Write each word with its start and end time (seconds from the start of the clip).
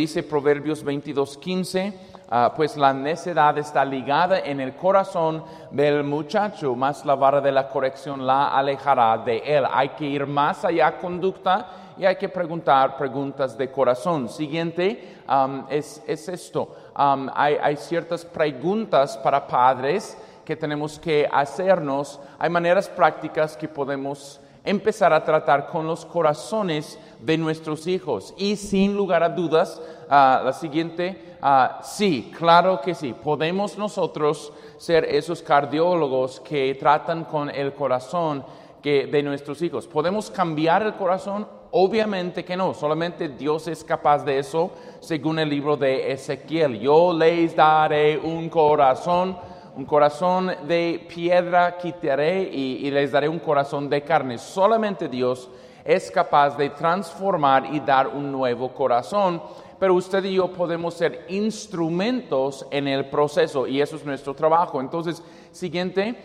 Dice 0.00 0.22
Proverbios 0.22 0.82
22:15, 0.82 1.92
ah, 2.30 2.54
pues 2.56 2.74
la 2.78 2.94
necedad 2.94 3.58
está 3.58 3.84
ligada 3.84 4.38
en 4.38 4.58
el 4.58 4.74
corazón 4.74 5.44
del 5.70 6.04
muchacho, 6.04 6.74
más 6.74 7.04
la 7.04 7.14
vara 7.16 7.42
de 7.42 7.52
la 7.52 7.68
corrección 7.68 8.26
la 8.26 8.48
alejará 8.48 9.18
de 9.18 9.42
él. 9.44 9.66
Hay 9.70 9.90
que 9.90 10.06
ir 10.06 10.26
más 10.26 10.64
allá 10.64 10.96
conducta 10.96 11.66
y 11.98 12.06
hay 12.06 12.16
que 12.16 12.30
preguntar 12.30 12.96
preguntas 12.96 13.58
de 13.58 13.70
corazón. 13.70 14.30
Siguiente 14.30 15.18
es, 15.68 16.02
esto. 16.06 16.74
hay, 16.94 17.58
hay 17.62 17.76
ciertas 17.76 18.24
preguntas 18.24 19.18
para 19.18 19.46
padres 19.46 20.16
que 20.46 20.56
tenemos 20.56 20.98
que 20.98 21.28
hacernos. 21.30 22.18
Hay 22.38 22.48
maneras 22.48 22.88
prácticas 22.88 23.54
que 23.54 23.68
podemos 23.68 24.40
empezar 24.64 25.12
a 25.12 25.24
tratar 25.24 25.66
con 25.68 25.86
los 25.86 26.04
corazones 26.04 26.98
de 27.20 27.38
nuestros 27.38 27.86
hijos. 27.86 28.34
Y 28.36 28.56
sin 28.56 28.96
lugar 28.96 29.22
a 29.22 29.28
dudas, 29.28 29.80
ah, 30.08 30.42
la 30.44 30.52
siguiente, 30.52 31.36
ah, 31.40 31.80
sí, 31.82 32.32
claro 32.36 32.80
que 32.80 32.94
sí, 32.94 33.14
podemos 33.14 33.78
nosotros 33.78 34.52
ser 34.78 35.04
esos 35.04 35.42
cardiólogos 35.42 36.40
que 36.40 36.74
tratan 36.74 37.24
con 37.24 37.50
el 37.50 37.72
corazón 37.72 38.44
que, 38.82 39.06
de 39.06 39.22
nuestros 39.22 39.60
hijos. 39.62 39.86
¿Podemos 39.86 40.30
cambiar 40.30 40.82
el 40.82 40.94
corazón? 40.94 41.46
Obviamente 41.72 42.44
que 42.44 42.56
no, 42.56 42.74
solamente 42.74 43.28
Dios 43.28 43.68
es 43.68 43.84
capaz 43.84 44.24
de 44.24 44.38
eso, 44.38 44.72
según 44.98 45.38
el 45.38 45.48
libro 45.48 45.76
de 45.76 46.10
Ezequiel. 46.10 46.80
Yo 46.80 47.12
les 47.12 47.54
daré 47.54 48.18
un 48.18 48.48
corazón 48.48 49.38
un 49.80 49.86
corazón 49.86 50.52
de 50.68 51.06
piedra 51.08 51.78
quitaré 51.78 52.42
y, 52.42 52.90
les 52.90 53.12
daré 53.12 53.30
un 53.30 53.38
corazón 53.38 53.88
de 53.88 54.02
carne. 54.02 54.36
Solamente 54.36 55.08
Dios 55.08 55.48
es 55.82 56.10
capaz 56.10 56.54
de 56.58 56.68
transformar 56.68 57.64
y 57.72 57.80
dar 57.80 58.08
un 58.08 58.30
nuevo 58.30 58.74
corazón, 58.74 59.42
pero 59.78 59.94
usted 59.94 60.22
y 60.24 60.34
yo 60.34 60.52
podemos 60.52 60.92
ser 60.92 61.24
instrumentos 61.30 62.66
en 62.70 62.88
el 62.88 63.08
proceso 63.08 63.66
y 63.66 63.80
eso 63.80 63.96
es 63.96 64.04
nuestro 64.04 64.34
trabajo. 64.34 64.82
Entonces, 64.82 65.22
siguiente, 65.50 66.16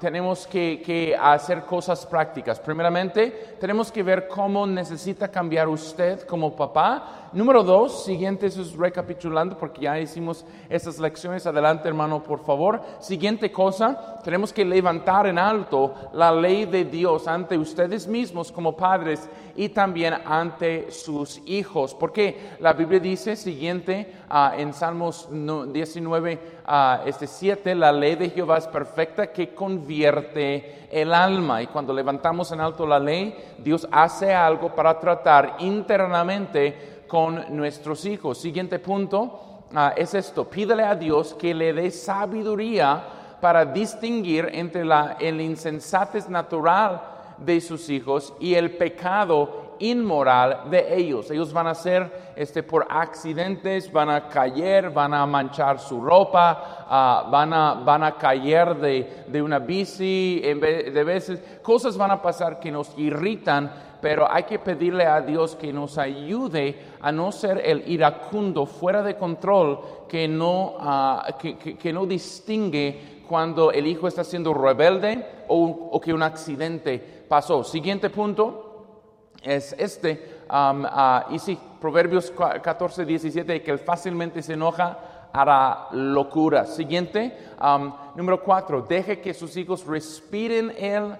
tenemos 0.00 0.46
que, 0.46 1.16
hacer 1.20 1.62
cosas 1.62 2.04
prácticas. 2.06 2.58
Primeramente, 2.58 3.56
tenemos 3.60 3.92
que 3.92 4.02
ver 4.02 4.26
cómo 4.28 4.66
necesita 4.66 5.28
cambiar 5.28 5.68
usted 5.68 6.22
como 6.22 6.54
papá. 6.56 7.28
Número 7.32 7.62
dos, 7.62 8.04
siguiente, 8.04 8.46
eso 8.46 8.62
es 8.62 8.74
recapitulando 8.74 9.56
porque 9.56 9.82
ya 9.82 10.00
hicimos 10.00 10.44
esas 10.68 10.98
lecciones. 10.98 11.46
Adelante, 11.46 11.86
hermano, 11.86 12.22
por 12.22 12.44
favor. 12.44 12.80
Siguiente 12.98 13.52
cosa, 13.52 14.20
tenemos 14.24 14.52
que 14.52 14.64
levantar 14.64 15.26
en 15.26 15.38
alto 15.38 15.94
la 16.12 16.32
ley 16.32 16.64
de 16.64 16.84
Dios 16.84 17.28
ante 17.28 17.58
ustedes 17.58 18.06
mismos 18.06 18.50
como 18.50 18.76
padres 18.76 19.28
y 19.56 19.70
también 19.70 20.14
ante 20.24 20.90
sus 20.90 21.40
hijos. 21.46 21.94
Porque 21.94 22.56
la 22.60 22.72
Biblia 22.72 23.00
dice, 23.00 23.36
siguiente, 23.36 24.12
ah, 24.28 24.52
en 24.56 24.72
Salmos 24.72 25.28
19, 25.30 26.38
uh, 26.66 27.08
este 27.08 27.26
7, 27.26 27.74
la 27.74 27.90
ley 27.90 28.14
de 28.14 28.30
Jehová 28.30 28.58
es 28.58 28.66
perfecta 28.66 29.32
que 29.32 29.54
convierte 29.54 30.88
el 30.90 31.12
alma. 31.12 31.62
Y 31.62 31.66
cuando 31.66 31.92
levantamos 31.92 32.52
en 32.52 32.60
alto 32.60 32.86
la 32.86 32.98
ley, 32.98 33.34
Dios 33.58 33.88
hace 33.90 34.34
algo 34.34 34.74
para 34.74 34.98
tratar 34.98 35.56
internamente 35.60 37.04
con 37.08 37.56
nuestros 37.56 38.04
hijos. 38.04 38.38
Siguiente 38.38 38.78
punto 38.78 39.64
ah, 39.74 39.94
es 39.96 40.14
esto, 40.14 40.44
pídele 40.44 40.82
a 40.82 40.94
Dios 40.94 41.34
que 41.34 41.54
le 41.54 41.72
dé 41.72 41.90
sabiduría 41.90 43.02
para 43.40 43.64
distinguir 43.64 44.48
entre 44.52 44.84
la, 44.84 45.16
el 45.20 45.40
insensatez 45.40 46.28
natural 46.28 47.15
de 47.38 47.60
sus 47.60 47.88
hijos 47.90 48.32
y 48.40 48.54
el 48.54 48.76
pecado 48.76 49.66
inmoral 49.78 50.70
de 50.70 50.96
ellos. 50.96 51.30
Ellos 51.30 51.52
van 51.52 51.66
a 51.66 51.74
ser 51.74 52.32
este, 52.36 52.62
por 52.62 52.86
accidentes, 52.88 53.90
van 53.92 54.10
a 54.10 54.28
caer, 54.28 54.90
van 54.90 55.14
a 55.14 55.26
manchar 55.26 55.78
su 55.78 56.00
ropa, 56.00 56.86
uh, 57.26 57.30
van, 57.30 57.52
a, 57.52 57.74
van 57.74 58.04
a 58.04 58.16
caer 58.16 58.76
de, 58.76 59.24
de 59.26 59.42
una 59.42 59.58
bici, 59.58 60.40
en 60.44 60.60
vez, 60.60 60.92
de 60.92 61.04
veces 61.04 61.42
cosas 61.62 61.96
van 61.96 62.10
a 62.10 62.22
pasar 62.22 62.58
que 62.60 62.70
nos 62.70 62.96
irritan, 62.98 63.70
pero 64.00 64.30
hay 64.30 64.44
que 64.44 64.58
pedirle 64.58 65.04
a 65.04 65.20
Dios 65.20 65.56
que 65.56 65.72
nos 65.72 65.98
ayude 65.98 66.78
a 67.00 67.10
no 67.10 67.32
ser 67.32 67.60
el 67.64 67.88
iracundo 67.90 68.66
fuera 68.66 69.02
de 69.02 69.16
control 69.16 69.80
que 70.08 70.28
no, 70.28 70.76
que, 71.40 71.56
que, 71.56 71.76
que 71.76 71.92
no 71.92 72.06
distingue 72.06 73.16
cuando 73.26 73.72
el 73.72 73.86
hijo 73.86 74.06
está 74.06 74.22
siendo 74.22 74.54
rebelde 74.54 75.26
o, 75.48 75.88
o 75.90 76.00
que 76.00 76.12
un 76.12 76.22
accidente 76.22 77.15
pasó. 77.28 77.64
Siguiente 77.64 78.10
punto 78.10 78.66
es 79.42 79.74
este. 79.78 80.36
Um, 80.50 80.84
uh, 80.84 81.34
y 81.34 81.38
sí, 81.38 81.58
Proverbios 81.80 82.30
14, 82.30 83.04
17, 83.04 83.62
que 83.62 83.70
el 83.70 83.78
fácilmente 83.78 84.42
se 84.42 84.54
enoja 84.54 85.28
hará 85.32 85.88
locura. 85.92 86.64
Siguiente, 86.64 87.36
um, 87.60 87.92
número 88.14 88.42
4, 88.42 88.82
deje 88.82 89.20
que 89.20 89.34
sus 89.34 89.56
hijos 89.56 89.86
respiren 89.86 90.72
el 90.78 91.02
uh, 91.04 91.16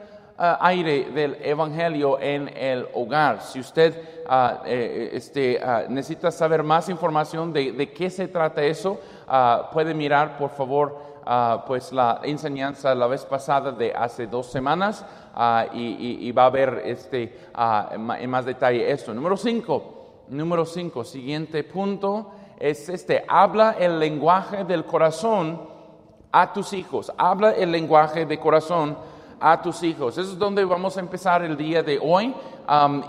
aire 0.61 1.11
del 1.11 1.37
Evangelio 1.43 2.19
en 2.21 2.49
el 2.57 2.87
hogar. 2.95 3.43
Si 3.43 3.61
usted 3.61 3.95
uh, 4.29 4.65
eh, 4.65 5.11
este, 5.13 5.61
necesita 5.89 6.31
saber 6.31 6.63
más 6.63 6.89
información 6.89 7.53
de, 7.53 7.73
de 7.73 7.93
qué 7.93 8.11
se 8.11 8.29
trata 8.29 8.63
eso, 8.63 9.01
puede 9.73 9.93
mirar, 9.93 10.39
por 10.39 10.51
favor, 10.51 11.06
Ah, 11.29 11.65
pues 11.67 11.93
la 11.93 12.21
enseñanza 12.23 12.95
la 12.95 13.09
vez 13.09 13.25
pasada 13.25 13.73
de 13.73 13.93
hace 13.93 14.29
dos 14.29 14.47
semanas 14.47 15.05
ah, 15.35 15.67
y, 15.73 16.31
va 16.31 16.47
a 16.47 16.51
ver 16.51 16.83
este, 16.85 17.37
ah, 17.53 17.91
en 17.93 18.31
más 18.31 18.45
detalle 18.45 18.89
esto. 18.89 19.13
Número 19.13 19.37
cinco, 19.37 20.23
número 20.29 20.65
cinco, 20.65 21.03
siguiente 21.03 21.65
punto 21.65 22.31
es 22.61 22.89
este, 22.89 23.25
habla 23.27 23.73
el 23.73 23.99
lenguaje 23.99 24.63
del 24.63 24.85
corazón 24.85 25.61
a 26.31 26.53
tus 26.53 26.73
hijos, 26.73 27.13
habla 27.19 27.51
el 27.51 27.73
lenguaje 27.73 28.25
de 28.25 28.39
corazón 28.39 28.97
a 29.41 29.61
tus 29.61 29.83
hijos. 29.83 30.17
Eso 30.17 30.31
es 30.31 30.39
donde 30.39 30.65
vamos 30.65 30.97
a 30.97 31.01
empezar 31.01 31.43
el 31.43 31.57
día 31.57 31.83
de 31.83 31.99
hoy 32.01 32.33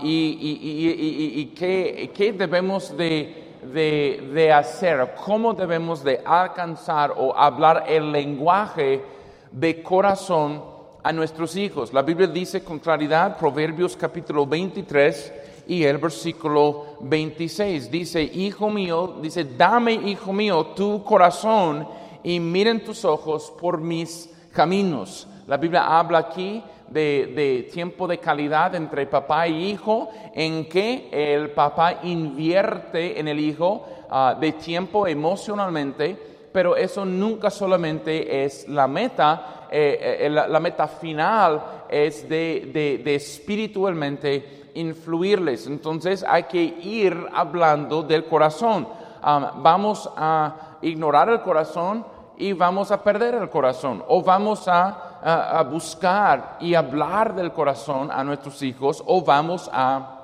y, 0.02 1.36
y, 1.36 1.46
qué, 1.56 2.10
qué 2.12 2.32
debemos 2.32 2.96
de 2.96 3.47
de, 3.62 4.52
hacer, 4.52 5.14
cómo 5.24 5.54
debemos 5.54 6.02
de 6.04 6.20
alcanzar 6.24 7.14
o 7.16 7.36
hablar 7.36 7.84
el 7.88 8.12
lenguaje 8.12 9.02
de 9.50 9.82
corazón 9.82 10.62
a 11.02 11.12
nuestros 11.12 11.56
hijos. 11.56 11.92
La 11.92 12.02
Biblia 12.02 12.26
dice 12.26 12.62
con 12.62 12.78
claridad, 12.78 13.36
Proverbios 13.36 13.96
capítulo 13.96 14.46
23 14.46 15.32
y 15.68 15.84
el 15.84 15.98
versículo 15.98 16.96
26, 17.00 17.90
dice, 17.90 18.22
hijo 18.22 18.70
mío, 18.70 19.16
dice, 19.20 19.44
dame, 19.44 19.92
hijo 19.92 20.32
mío, 20.32 20.66
tu 20.74 21.04
corazón 21.04 21.86
y 22.22 22.40
miren 22.40 22.84
tus 22.84 23.04
ojos 23.04 23.52
por 23.60 23.78
mis 23.78 24.30
caminos. 24.52 25.28
La 25.46 25.56
Biblia 25.56 25.98
habla 25.98 26.18
aquí 26.18 26.62
de, 26.90 27.68
tiempo 27.72 28.06
de 28.06 28.18
calidad 28.18 28.74
entre 28.74 29.06
papá 29.06 29.46
y 29.48 29.70
hijo, 29.70 30.08
en 30.34 30.68
que 30.68 31.08
el 31.12 31.50
papá 31.50 32.00
invierte 32.02 33.18
en 33.18 33.28
el 33.28 33.38
hijo 33.38 33.86
ah, 34.10 34.36
de 34.38 34.52
tiempo 34.52 35.06
emocionalmente, 35.06 36.16
pero 36.52 36.76
eso 36.76 37.04
nunca 37.04 37.50
solamente 37.50 38.44
es 38.44 38.68
la 38.68 38.88
meta, 38.88 39.66
eh, 39.70 40.18
eh, 40.20 40.30
la, 40.30 40.60
meta 40.60 40.88
final 40.88 41.62
es 41.88 42.28
de, 42.28 43.02
espiritualmente 43.06 44.70
influirles. 44.74 45.66
Entonces 45.66 46.24
hay 46.26 46.44
que 46.44 46.62
ir 46.62 47.26
hablando 47.32 48.02
del 48.02 48.24
corazón. 48.24 48.88
Ah, 49.22 49.52
vamos 49.56 50.10
a 50.16 50.78
ignorar 50.80 51.28
el 51.28 51.40
corazón 51.42 52.04
y 52.38 52.52
vamos 52.52 52.90
a 52.92 53.02
perder 53.02 53.34
el 53.34 53.50
corazón 53.50 54.02
o 54.06 54.22
vamos 54.22 54.68
a 54.68 55.07
a, 55.22 55.62
buscar 55.62 56.56
y 56.60 56.74
hablar 56.74 57.34
del 57.34 57.52
corazón 57.52 58.10
a 58.10 58.22
nuestros 58.24 58.62
hijos 58.62 59.02
o 59.06 59.22
vamos 59.22 59.68
a, 59.72 60.14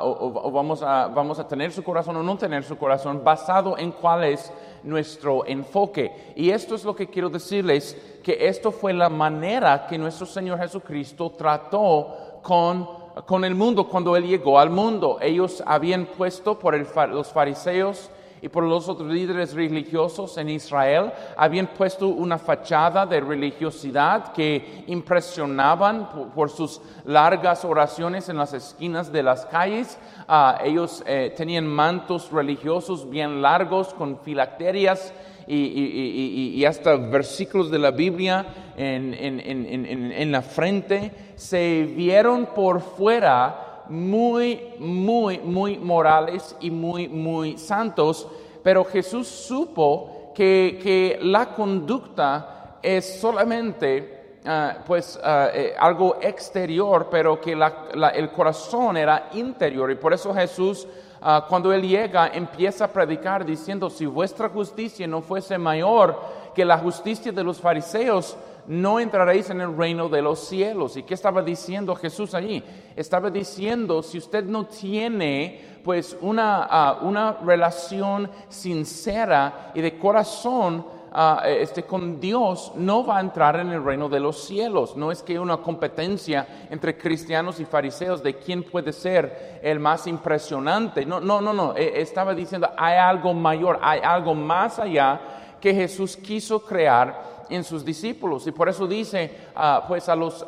o, 0.00 0.50
vamos, 0.52 0.82
a, 0.82 1.08
vamos 1.08 1.38
a 1.38 1.46
tener 1.46 1.72
su 1.72 1.82
corazón 1.82 2.16
o 2.16 2.22
no 2.22 2.36
tener 2.36 2.64
su 2.64 2.76
corazón 2.76 3.22
basado 3.24 3.76
en 3.78 3.92
cuál 3.92 4.24
es 4.24 4.52
nuestro 4.82 5.44
enfoque. 5.46 6.32
Y 6.36 6.50
esto 6.50 6.74
es 6.74 6.84
lo 6.84 6.94
que 6.94 7.08
quiero 7.08 7.28
decirles, 7.28 8.20
que 8.22 8.48
esto 8.48 8.70
fue 8.70 8.92
la 8.92 9.08
manera 9.08 9.86
que 9.86 9.98
nuestro 9.98 10.26
Señor 10.26 10.58
Jesucristo 10.58 11.30
trató 11.30 12.40
con, 12.42 12.88
con 13.26 13.44
el 13.44 13.54
mundo 13.54 13.88
cuando 13.88 14.16
Él 14.16 14.26
llegó 14.26 14.58
al 14.58 14.70
mundo. 14.70 15.18
Ellos 15.20 15.62
habían 15.66 16.06
puesto 16.06 16.58
por 16.58 16.76
los 17.08 17.28
fariseos, 17.28 18.10
y 18.42 18.48
por 18.48 18.64
los 18.64 18.88
otros 18.88 19.08
líderes 19.08 19.54
religiosos 19.54 20.36
en 20.38 20.48
Israel 20.48 21.12
habían 21.36 21.68
puesto 21.68 22.08
una 22.08 22.38
fachada 22.38 23.06
de 23.06 23.20
religiosidad 23.20 24.32
que 24.32 24.84
impresionaban 24.86 26.08
por, 26.34 26.50
sus 26.50 26.80
largas 27.04 27.64
oraciones 27.64 28.28
en 28.28 28.36
las 28.36 28.52
esquinas 28.52 29.12
de 29.12 29.22
las 29.22 29.46
calles. 29.46 29.98
Ah, 30.26 30.60
ellos 30.64 31.02
eh, 31.06 31.32
tenían 31.36 31.66
mantos 31.66 32.30
religiosos 32.30 33.08
bien 33.08 33.42
largos 33.42 33.92
con 33.94 34.18
filacterias 34.20 35.12
y, 35.50 36.62
hasta 36.66 36.96
versículos 36.96 37.70
de 37.70 37.78
la 37.78 37.90
Biblia 37.90 38.72
en, 38.76 39.14
en 39.14 40.32
la 40.32 40.42
frente. 40.42 41.10
Se 41.36 41.84
vieron 41.84 42.46
por 42.54 42.80
fuera 42.82 43.67
muy, 43.88 44.74
muy, 44.78 45.38
muy 45.38 45.78
morales 45.78 46.56
y 46.60 46.70
muy, 46.70 47.08
muy 47.08 47.58
santos, 47.58 48.26
pero 48.62 48.84
Jesús 48.84 49.26
supo 49.26 50.32
que, 50.34 50.78
que 50.82 51.18
la 51.22 51.54
conducta 51.54 52.78
es 52.82 53.20
solamente 53.20 54.38
ah, 54.46 54.78
pues 54.86 55.18
ah, 55.22 55.48
eh, 55.52 55.74
algo 55.78 56.16
exterior, 56.20 57.08
pero 57.10 57.40
que 57.40 57.52
el 57.52 58.30
corazón 58.30 58.96
era 58.96 59.30
interior. 59.32 59.90
Y 59.90 59.96
por 59.96 60.12
eso 60.12 60.32
Jesús 60.34 60.86
Ah, 61.20 61.44
cuando 61.48 61.72
Él 61.72 61.82
llega, 61.82 62.28
empieza 62.28 62.84
a 62.84 62.88
predicar 62.88 63.44
diciendo, 63.44 63.90
si 63.90 64.06
vuestra 64.06 64.48
justicia 64.48 65.06
no 65.06 65.20
fuese 65.20 65.58
mayor 65.58 66.16
que 66.54 66.64
la 66.64 66.78
justicia 66.78 67.32
de 67.32 67.42
los 67.42 67.60
fariseos, 67.60 68.36
no 68.68 69.00
entraréis 69.00 69.50
en 69.50 69.60
el 69.60 69.76
reino 69.76 70.08
de 70.08 70.22
los 70.22 70.40
cielos. 70.40 70.96
¿Y 70.96 71.02
qué 71.02 71.14
estaba 71.14 71.42
diciendo 71.42 71.94
Jesús 71.94 72.34
allí? 72.34 72.62
Estaba 72.94 73.30
diciendo, 73.30 74.02
si 74.02 74.18
usted 74.18 74.44
no 74.44 74.66
tiene 74.66 75.80
pues 75.82 76.16
una, 76.20 76.68
ah, 76.70 76.98
una 77.02 77.38
relación 77.42 78.30
sincera 78.48 79.72
y 79.74 79.80
de 79.80 79.98
corazón, 79.98 80.84
Ah, 81.10 81.42
este, 81.46 81.84
con 81.84 82.20
Dios 82.20 82.72
no 82.74 83.04
va 83.04 83.16
a 83.16 83.20
entrar 83.20 83.58
en 83.58 83.72
el 83.72 83.82
reino 83.82 84.08
de 84.08 84.20
los 84.20 84.44
cielos. 84.44 84.96
No 84.96 85.10
es 85.10 85.22
que 85.22 85.38
una 85.38 85.56
competencia 85.56 86.66
entre 86.70 86.98
cristianos 86.98 87.60
y 87.60 87.64
fariseos 87.64 88.22
de 88.22 88.34
quién 88.34 88.62
puede 88.62 88.92
ser 88.92 89.60
el 89.62 89.80
más 89.80 90.06
impresionante. 90.06 91.06
No, 91.06 91.20
no, 91.20 91.40
no, 91.40 91.52
no. 91.52 91.74
E, 91.74 92.00
estaba 92.02 92.34
diciendo, 92.34 92.68
hay 92.76 92.98
algo 92.98 93.32
mayor, 93.32 93.78
hay 93.82 94.00
algo 94.02 94.34
más 94.34 94.78
allá 94.78 95.20
que 95.60 95.74
Jesús 95.74 96.16
quiso 96.16 96.60
crear 96.60 97.37
en 97.48 97.64
sus 97.64 97.84
discípulos. 97.84 98.46
Y 98.46 98.52
por 98.52 98.68
eso 98.68 98.86
dice, 98.86 99.30
ah, 99.54 99.84
pues 99.86 100.08
a, 100.08 100.16
los, 100.16 100.46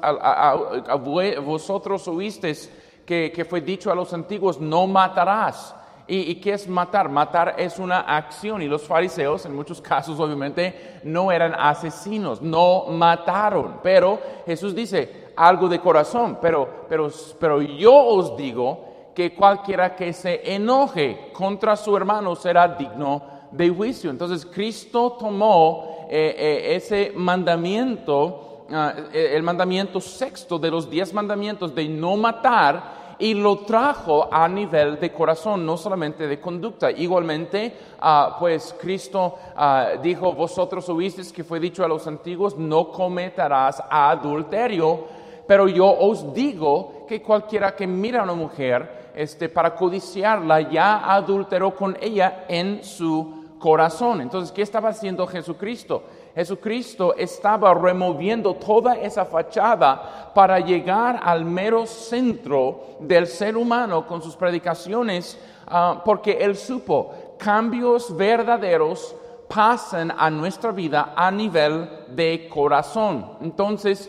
vosotros 1.44 2.06
oísteis 2.08 2.70
que, 3.04 3.46
fue 3.48 3.60
dicho 3.60 3.90
a 3.90 3.94
los 3.94 4.12
antiguos, 4.12 4.60
no 4.60 4.86
matarás. 4.86 5.74
¿Y, 6.06 6.34
qué 6.36 6.54
es 6.54 6.68
matar? 6.68 7.08
Matar 7.08 7.54
es 7.56 7.78
una 7.78 8.00
acción 8.00 8.62
y 8.62 8.66
los 8.66 8.82
fariseos 8.82 9.46
en 9.46 9.54
muchos 9.54 9.80
casos 9.80 10.18
obviamente 10.18 11.00
no 11.04 11.30
eran 11.30 11.54
asesinos, 11.56 12.42
no 12.42 12.86
mataron, 12.86 13.78
pero 13.82 14.18
Jesús 14.44 14.74
dice 14.74 15.32
algo 15.36 15.68
de 15.68 15.78
corazón, 15.80 16.38
pero, 16.42 16.86
pero, 16.88 17.08
pero 17.38 17.62
yo 17.62 17.94
os 17.94 18.36
digo 18.36 18.90
que 19.14 19.34
cualquiera 19.34 19.94
que 19.94 20.12
se 20.12 20.54
enoje 20.54 21.30
contra 21.32 21.76
su 21.76 21.96
hermano 21.96 22.34
será 22.34 22.68
digno 22.68 23.22
de 23.50 23.68
juicio. 23.70 24.10
Entonces 24.10 24.46
Cristo 24.46 25.16
tomó 25.18 25.89
eh, 26.12 26.34
eh, 26.36 26.74
ese 26.74 27.12
mandamiento, 27.14 28.64
ah, 28.72 28.94
el 29.12 29.44
mandamiento 29.44 30.00
sexto 30.00 30.58
de 30.58 30.68
los 30.68 30.90
diez 30.90 31.14
mandamientos 31.14 31.72
de 31.72 31.88
no 31.88 32.16
matar, 32.16 33.14
y 33.20 33.34
lo 33.34 33.58
trajo 33.58 34.28
a 34.32 34.48
nivel 34.48 34.98
de 34.98 35.12
corazón, 35.12 35.64
no 35.64 35.76
solamente 35.76 36.26
de 36.26 36.40
conducta. 36.40 36.90
Igualmente, 36.90 37.76
ah, 38.00 38.36
pues 38.40 38.74
Cristo 38.80 39.36
ah, 39.54 39.90
dijo, 40.02 40.32
vosotros 40.32 40.88
oísteis 40.88 41.32
que 41.32 41.44
fue 41.44 41.60
dicho 41.60 41.84
a 41.84 41.88
los 41.88 42.06
antiguos, 42.08 42.56
no 42.56 42.90
cometerás 42.90 43.80
adulterio, 43.88 45.04
pero 45.46 45.68
yo 45.68 45.86
os 45.86 46.34
digo 46.34 47.04
que 47.06 47.22
cualquiera 47.22 47.76
que 47.76 47.86
mira 47.86 48.20
a 48.20 48.24
una 48.24 48.34
mujer 48.34 49.12
este, 49.14 49.48
para 49.48 49.76
codiciarla 49.76 50.62
ya 50.70 51.12
adulteró 51.14 51.74
con 51.74 51.96
ella 52.00 52.46
en 52.48 52.82
su 52.82 53.39
corazón. 53.60 54.20
Entonces, 54.20 54.50
¿qué 54.50 54.62
estaba 54.62 54.88
haciendo 54.88 55.24
Jesucristo? 55.28 56.02
Jesucristo 56.34 57.14
estaba 57.16 57.72
removiendo 57.74 58.54
toda 58.54 58.96
esa 58.96 59.24
fachada 59.24 60.32
para 60.34 60.58
llegar 60.58 61.20
al 61.22 61.44
mero 61.44 61.86
centro 61.86 62.96
del 62.98 63.28
ser 63.28 63.56
humano 63.56 64.04
con 64.06 64.20
sus 64.20 64.34
predicaciones, 64.34 65.38
ah, 65.68 66.02
porque 66.04 66.32
él 66.40 66.56
supo 66.56 67.36
cambios 67.38 68.16
verdaderos 68.16 69.14
pasan 69.48 70.12
a 70.16 70.30
nuestra 70.30 70.70
vida 70.70 71.12
a 71.16 71.30
nivel 71.30 71.88
de 72.08 72.48
corazón. 72.48 73.32
Entonces, 73.40 74.08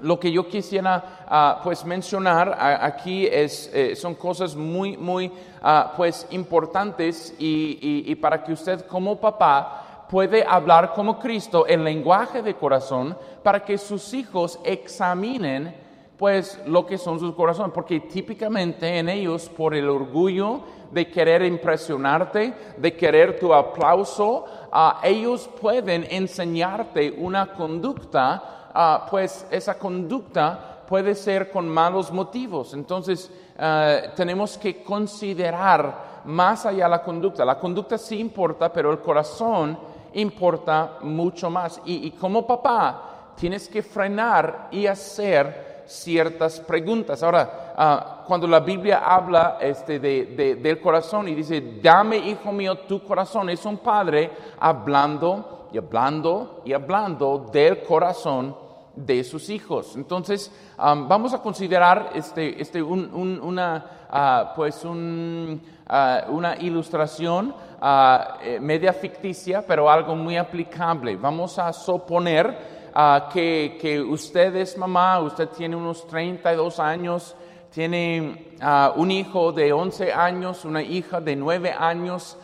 lo 0.00 0.18
que 0.18 0.32
yo 0.32 0.48
quisiera 0.48 1.24
ah, 1.26 1.60
pues 1.62 1.84
mencionar 1.84 2.56
aquí 2.58 3.26
es, 3.26 3.70
eh, 3.72 3.96
son 3.96 4.14
cosas 4.14 4.56
muy, 4.56 4.96
muy 4.96 5.32
ah, 5.62 5.92
pues 5.96 6.26
importantes 6.30 7.34
y 7.38 8.14
para 8.16 8.42
que 8.42 8.52
usted 8.52 8.86
como 8.86 9.20
papá 9.20 10.06
puede 10.10 10.44
hablar 10.46 10.92
como 10.92 11.18
Cristo 11.18 11.66
en 11.68 11.84
lenguaje 11.84 12.42
de 12.42 12.54
corazón 12.54 13.16
para 13.42 13.64
que 13.64 13.78
sus 13.78 14.12
hijos 14.12 14.58
examinen 14.64 15.74
pues 16.20 16.60
lo 16.66 16.84
que 16.84 16.98
son 16.98 17.18
sus 17.18 17.34
corazones, 17.34 17.72
porque 17.72 17.98
típicamente 17.98 18.98
en 18.98 19.08
ellos 19.08 19.48
por 19.48 19.74
el 19.74 19.88
orgullo 19.88 20.60
de 20.90 21.08
querer 21.08 21.42
impresionarte, 21.42 22.52
de 22.76 22.94
querer 22.94 23.40
tu 23.40 23.54
aplauso, 23.54 24.44
ah, 24.70 25.00
ellos 25.02 25.48
pueden 25.58 26.06
enseñarte 26.10 27.10
una 27.16 27.54
conducta, 27.54 28.59
ah, 28.74 29.06
pues 29.10 29.46
esa 29.50 29.78
conducta 29.78 30.82
puede 30.86 31.14
ser 31.14 31.50
con 31.50 31.68
malos 31.68 32.10
motivos. 32.10 32.74
Entonces 32.74 33.30
ah, 33.58 33.98
tenemos 34.16 34.58
que 34.58 34.82
considerar 34.82 36.10
más 36.24 36.66
allá 36.66 36.88
la 36.88 37.02
conducta. 37.02 37.44
La 37.44 37.58
conducta 37.58 37.98
sí 37.98 38.18
importa, 38.18 38.72
pero 38.72 38.90
el 38.90 39.00
corazón 39.00 39.78
importa 40.14 40.98
mucho 41.02 41.50
más. 41.50 41.80
Y, 41.84 42.10
como 42.12 42.46
papá, 42.46 43.32
tienes 43.36 43.68
que 43.68 43.82
frenar 43.82 44.68
y 44.70 44.86
hacer 44.86 45.84
ciertas 45.86 46.60
preguntas. 46.60 47.22
Ahora, 47.22 47.69
ah, 47.82 48.24
cuando 48.26 48.46
la 48.46 48.60
Biblia 48.60 49.02
habla 49.04 49.58
este, 49.60 49.98
de, 49.98 50.56
del 50.56 50.80
corazón 50.80 51.28
y 51.28 51.34
dice, 51.34 51.80
dame, 51.82 52.18
hijo 52.18 52.52
mío, 52.52 52.78
tu 52.78 53.02
corazón, 53.02 53.50
es 53.50 53.64
un 53.64 53.78
padre 53.78 54.30
hablando 54.58 55.68
y 55.72 55.78
hablando 55.78 56.62
y 56.64 56.72
hablando 56.72 57.48
del 57.52 57.82
corazón 57.82 58.54
de 58.94 59.24
sus 59.24 59.48
hijos. 59.50 59.94
Entonces, 59.96 60.52
vamos 60.76 61.32
a 61.34 61.40
considerar 61.40 62.10
este, 62.14 62.60
este, 62.60 62.82
una, 62.82 63.84
ah, 64.10 64.52
pues 64.54 64.84
ah, 64.84 66.24
una 66.28 66.56
ilustración 66.56 67.54
eh, 68.42 68.58
media 68.60 68.92
ficticia, 68.92 69.64
pero 69.66 69.90
algo 69.90 70.14
muy 70.14 70.36
aplicable. 70.36 71.16
Vamos 71.16 71.58
a 71.58 71.72
suponer 71.72 72.80
que, 73.32 73.78
que, 73.80 74.00
usted 74.00 74.54
es 74.56 74.76
mamá, 74.76 75.20
usted 75.20 75.48
tiene 75.48 75.76
unos 75.76 76.06
32 76.06 76.80
años, 76.80 77.36
tiene 77.72 78.56
un 78.96 79.10
hijo 79.10 79.52
de 79.52 79.72
11 79.72 80.12
años, 80.12 80.64
una 80.64 80.82
hija 80.82 81.20
de 81.20 81.36
9 81.36 81.72
años, 81.78 82.36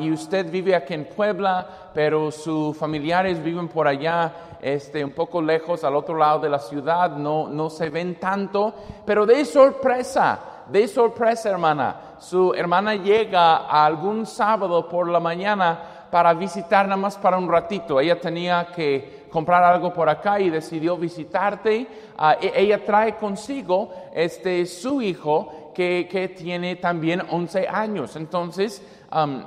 y 0.00 0.10
usted 0.10 0.50
vive 0.50 0.74
aquí 0.74 0.94
en 0.94 1.06
Puebla, 1.06 1.66
pero 1.94 2.30
sus 2.30 2.76
familiares 2.76 3.42
viven 3.42 3.68
por 3.68 3.86
allá 3.86 4.58
este, 4.60 5.04
un 5.04 5.12
poco 5.12 5.42
lejos 5.42 5.84
al 5.84 5.94
otro 5.96 6.16
lado 6.16 6.40
de 6.40 6.48
la 6.48 6.58
ciudad, 6.58 7.10
no, 7.10 7.48
no 7.48 7.68
se 7.68 7.90
ven 7.90 8.18
tanto, 8.18 8.74
pero 9.04 9.26
de 9.26 9.44
sorpresa, 9.44 10.40
de 10.68 10.88
sorpresa 10.88 11.50
hermana, 11.50 12.16
su 12.18 12.54
hermana 12.54 12.94
llega 12.94 13.66
algún 13.66 14.24
sábado 14.24 14.88
por 14.88 15.08
la 15.08 15.20
mañana 15.20 16.06
para 16.10 16.32
visitar 16.32 16.86
nada 16.86 16.96
más 16.96 17.18
para 17.18 17.36
un 17.36 17.48
ratito, 17.48 18.00
ella 18.00 18.18
tenía 18.20 18.68
que 18.74 19.23
comprar 19.34 19.64
algo 19.64 19.92
por 19.92 20.08
acá 20.08 20.38
y 20.38 20.48
decidió 20.48 20.96
visitarte, 20.96 21.88
ah, 22.16 22.36
e, 22.40 22.52
ella 22.54 22.84
trae 22.84 23.16
consigo 23.16 23.90
este, 24.14 24.64
su 24.64 25.02
hijo 25.02 25.72
que, 25.74 26.06
que 26.08 26.28
tiene 26.28 26.76
también 26.76 27.20
11 27.28 27.66
años, 27.66 28.14
entonces 28.14 28.80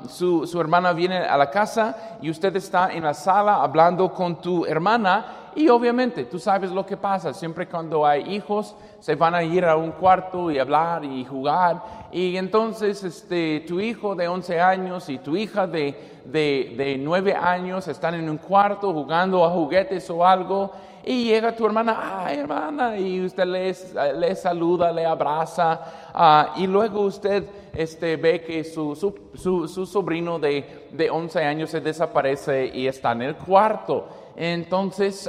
su, 0.09 0.45
su, 0.45 0.59
hermana 0.59 0.91
viene 0.91 1.19
a 1.19 1.37
la 1.37 1.49
casa 1.49 2.17
y 2.21 2.29
usted 2.29 2.53
está 2.57 2.91
en 2.91 3.03
la 3.03 3.13
sala 3.13 3.63
hablando 3.63 4.13
con 4.13 4.41
tu 4.41 4.65
hermana 4.65 5.46
y 5.57 5.69
obviamente 5.69 6.25
tú 6.25 6.37
sabes 6.37 6.71
lo 6.71 6.85
que 6.85 6.95
pasa, 6.95 7.33
siempre 7.33 7.67
cuando 7.67 8.05
hay 8.05 8.35
hijos 8.35 8.75
se 8.99 9.15
van 9.15 9.33
a 9.33 9.41
ir 9.41 9.65
a 9.65 9.75
un 9.75 9.91
cuarto 9.91 10.51
y 10.51 10.59
hablar 10.59 11.03
y 11.03 11.25
jugar 11.25 11.81
y 12.11 12.37
entonces 12.37 13.03
este, 13.03 13.65
tu 13.67 13.79
hijo 13.79 14.13
de 14.13 14.27
11 14.27 14.61
años 14.61 15.09
y 15.09 15.17
tu 15.17 15.35
hija 15.35 15.65
de, 15.65 16.21
de, 16.25 16.75
de 16.77 16.97
9 16.99 17.33
años 17.33 17.87
están 17.87 18.13
en 18.13 18.29
un 18.29 18.37
cuarto 18.37 18.93
jugando 18.93 19.43
a 19.43 19.49
juguetes 19.49 20.07
o 20.11 20.23
algo 20.23 20.71
y 21.03 21.23
llega 21.23 21.55
tu 21.55 21.65
hermana, 21.65 22.25
ay 22.25 22.39
hermana, 22.39 22.97
y 22.97 23.23
usted 23.23 23.45
le, 23.45 23.73
le 24.19 24.35
saluda, 24.35 24.91
le 24.91 25.05
abraza, 25.05 25.79
ah, 26.13 26.53
y 26.57 26.67
luego 26.67 26.99
usted 27.01 27.45
este, 27.73 28.17
ve 28.17 28.41
que 28.41 28.65
su, 28.65 28.93
su, 28.93 29.67
su, 29.69 29.85
sobrino 29.85 30.37
de, 30.37 30.89
de, 30.91 31.09
11 31.09 31.45
años 31.45 31.69
se 31.69 31.79
desaparece 31.79 32.69
y 32.73 32.87
está 32.87 33.13
en 33.13 33.21
el 33.21 33.35
cuarto. 33.37 34.26
Entonces, 34.39 35.27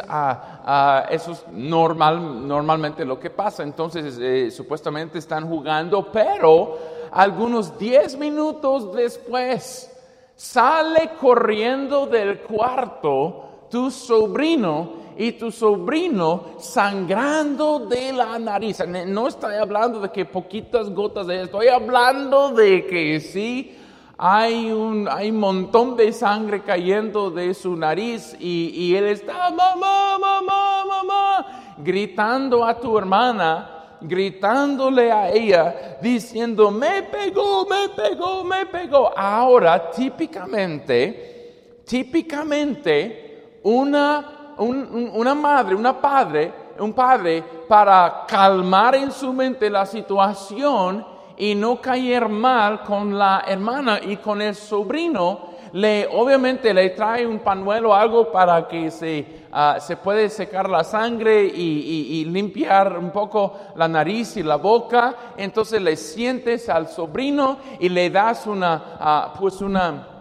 eso 1.11 1.33
es 1.33 1.45
normal, 1.51 2.47
normalmente 2.47 3.07
lo 3.07 3.19
que 3.19 3.31
pasa. 3.31 3.63
Entonces, 3.63 4.19
eh, 4.21 4.51
supuestamente 4.51 5.19
están 5.19 5.49
jugando, 5.49 6.13
pero 6.13 6.77
algunos 7.11 7.79
10 7.79 8.19
minutos 8.19 8.93
después 8.95 9.91
sale 10.37 11.13
corriendo 11.19 12.07
del 12.07 12.41
cuarto 12.41 13.49
tu 13.71 13.91
sobrino 13.91 15.09
y 15.17 15.33
tu 15.33 15.51
sobrino 15.51 16.51
sangrando 16.59 17.81
de 17.81 18.13
la 18.13 18.39
nariz. 18.39 18.79
No 19.07 19.27
estoy 19.27 19.55
hablando 19.55 20.01
de 20.01 20.11
que 20.11 20.27
poquitas 20.27 20.91
gotas 20.91 21.27
de 21.27 21.43
estoy 21.43 21.69
hablando 21.69 22.51
de 22.51 22.87
que 22.87 23.21
sí 23.21 23.75
hay 24.19 24.73
un, 24.73 25.09
hay 25.09 25.31
un 25.31 25.39
montón 25.39 25.97
de 25.97 26.13
sangre 26.13 26.61
cayendo 26.63 27.31
de 27.31 27.55
su 27.55 27.77
nariz 27.77 28.37
y, 28.41 28.71
y 28.75 28.97
él 28.97 29.07
está, 29.07 29.51
mamá, 29.51 30.19
mamá, 30.19 30.85
mamá, 30.85 31.47
gritando 31.79 32.65
a 32.65 32.79
tu 32.79 32.99
hermana 32.99 33.75
gritándole 34.01 35.11
a 35.11 35.31
ella, 35.31 35.99
diciendo, 36.01 36.71
me 36.71 37.03
pegó, 37.03 37.67
me 37.67 37.89
pegó, 37.89 38.45
me 38.45 38.67
pegó. 38.67 39.13
Ahora, 39.17 39.91
típicamente, 39.91 41.83
típicamente, 41.85 43.57
una, 43.63 44.55
una 44.59 45.35
madre, 45.35 45.75
una 45.75 46.01
padre, 46.01 46.53
un 46.79 46.93
padre, 46.93 47.43
para 47.69 48.25
calmar 48.27 48.95
en 48.95 49.11
su 49.11 49.33
mente 49.33 49.69
la 49.69 49.85
situación 49.85 51.05
y 51.39 51.55
no 51.55 51.81
caer 51.81 52.29
mal 52.29 52.83
con 52.83 53.17
la 53.17 53.45
hermana 53.47 54.01
y 54.05 54.17
con 54.17 54.43
el 54.43 54.55
sobrino, 54.55 55.57
le, 55.73 56.07
obviamente 56.07 56.73
le 56.75 56.91
trae 56.91 57.27
un 57.27 57.39
pañuelo, 57.41 57.95
algo 57.95 58.33
para 58.33 58.67
que 58.67 58.91
se, 58.91 59.45
uh, 59.53 59.81
se 59.81 59.97
puede 59.97 60.29
secar 60.31 60.69
la 60.69 60.83
sangre 60.83 61.45
y, 61.45 62.25
limpiar 62.25 62.99
un 62.99 63.11
poco 63.11 63.55
la 63.77 63.87
nariz 63.87 64.37
y 64.37 64.43
la 64.43 64.57
boca. 64.57 65.15
Entonces 65.37 65.81
le 65.81 65.97
sientes 65.97 66.69
al 66.69 66.89
sobrino 66.89 67.59
y 67.79 67.89
le 67.89 68.11
das 68.11 68.47
una, 68.47 69.33
uh, 69.35 69.39
pues 69.39 69.61
una, 69.61 70.15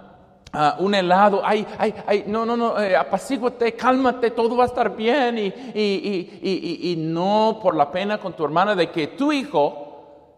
Uh, 0.53 0.81
un 0.81 0.95
helado, 0.95 1.41
ay, 1.43 1.67
ay, 1.77 1.93
ay, 2.07 2.23
no, 2.25 2.45
no, 2.45 2.55
no, 2.55 2.81
eh, 2.81 2.95
apacíguate, 2.95 3.73
cálmate, 3.73 4.31
todo 4.31 4.55
va 4.55 4.63
a 4.63 4.67
estar 4.67 4.95
bien 4.95 5.37
y, 5.37 5.47
y, 5.47 6.39
y, 6.41 6.91
y, 6.91 6.95
no 6.95 7.59
por 7.61 7.75
la 7.75 7.91
pena 7.91 8.17
con 8.17 8.31
tu 8.33 8.45
hermana 8.45 8.73
de 8.73 8.89
que 8.89 9.07
tu 9.07 9.31
hijo 9.33 9.86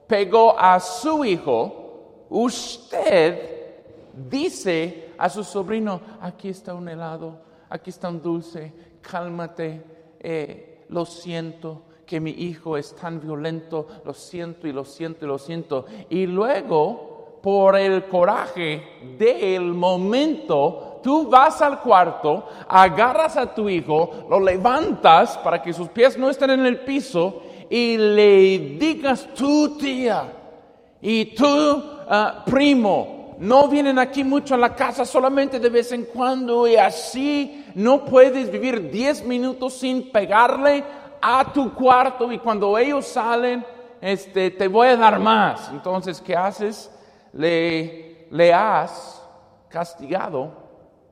pegó 0.10 0.60
a 0.60 0.80
su 0.80 1.24
hijo, 1.24 2.26
usted 2.30 3.60
dice 4.12 5.12
a 5.18 5.30
su 5.30 5.44
sobrino, 5.44 6.02
aquí 6.20 6.50
está 6.50 6.74
un 6.74 6.90
helado, 6.90 7.40
aquí 7.70 7.92
está 7.92 8.10
un 8.10 8.20
dulce, 8.20 8.74
cálmate, 9.02 9.84
eh, 10.20 10.86
lo 10.90 11.06
siento, 11.06 11.84
que 12.08 12.20
mi 12.20 12.32
hijo 12.32 12.76
es 12.76 12.96
tan 12.96 13.22
violento, 13.22 13.86
lo 14.04 14.16
siento 14.16 14.68
y 14.68 14.72
lo 14.72 14.84
siento 14.84 15.26
y 15.26 15.28
lo 15.28 15.38
siento. 15.38 15.86
Y 16.10 16.26
luego, 16.26 17.38
por 17.44 17.78
el 17.78 18.06
coraje 18.06 18.82
del 19.16 19.76
momento, 19.76 21.02
tú 21.04 21.30
vas 21.30 21.62
al 21.62 21.82
cuarto, 21.82 22.48
agarras 22.68 23.38
a 23.38 23.54
tu 23.54 23.70
hijo, 23.70 24.26
lo 24.28 24.40
levantas 24.40 25.38
para 25.38 25.62
que 25.62 25.72
sus 25.72 25.88
pies 25.90 26.18
no 26.18 26.32
estén 26.32 26.50
en 26.50 26.66
el 26.66 26.80
piso 26.80 27.44
y 27.70 27.98
le 27.98 28.60
digas 28.80 29.28
tu 29.34 29.78
tía 29.78 30.34
y 31.02 31.26
tu 31.36 31.46
ah, 31.46 32.44
primo 32.46 33.20
no 33.40 33.70
vienen 33.70 33.98
aquí 33.98 34.24
mucho 34.24 34.56
a 34.56 34.58
la 34.58 34.76
casa, 34.76 35.06
solamente 35.06 35.60
de 35.60 35.70
vez 35.70 35.92
en 35.94 36.06
cuando 36.06 36.68
y 36.68 36.76
así 36.76 37.66
no 37.74 38.04
puedes 38.04 38.52
vivir 38.52 38.92
10 38.92 39.24
minutos 39.24 39.76
sin 39.76 40.12
pegarle 40.12 40.84
a 41.22 41.52
tu 41.54 41.74
cuarto 41.74 42.32
y 42.32 42.40
cuando 42.40 42.78
ellos 42.78 43.06
salen, 43.08 43.66
este, 44.02 44.52
te 44.52 44.68
voy 44.68 44.90
a 44.90 44.98
dar 44.98 45.20
más. 45.20 45.70
Entonces, 45.70 46.20
¿qué 46.20 46.36
haces? 46.36 46.92
Le, 47.32 48.28
le 48.30 48.54
has 48.54 49.26
castigado, 49.70 50.52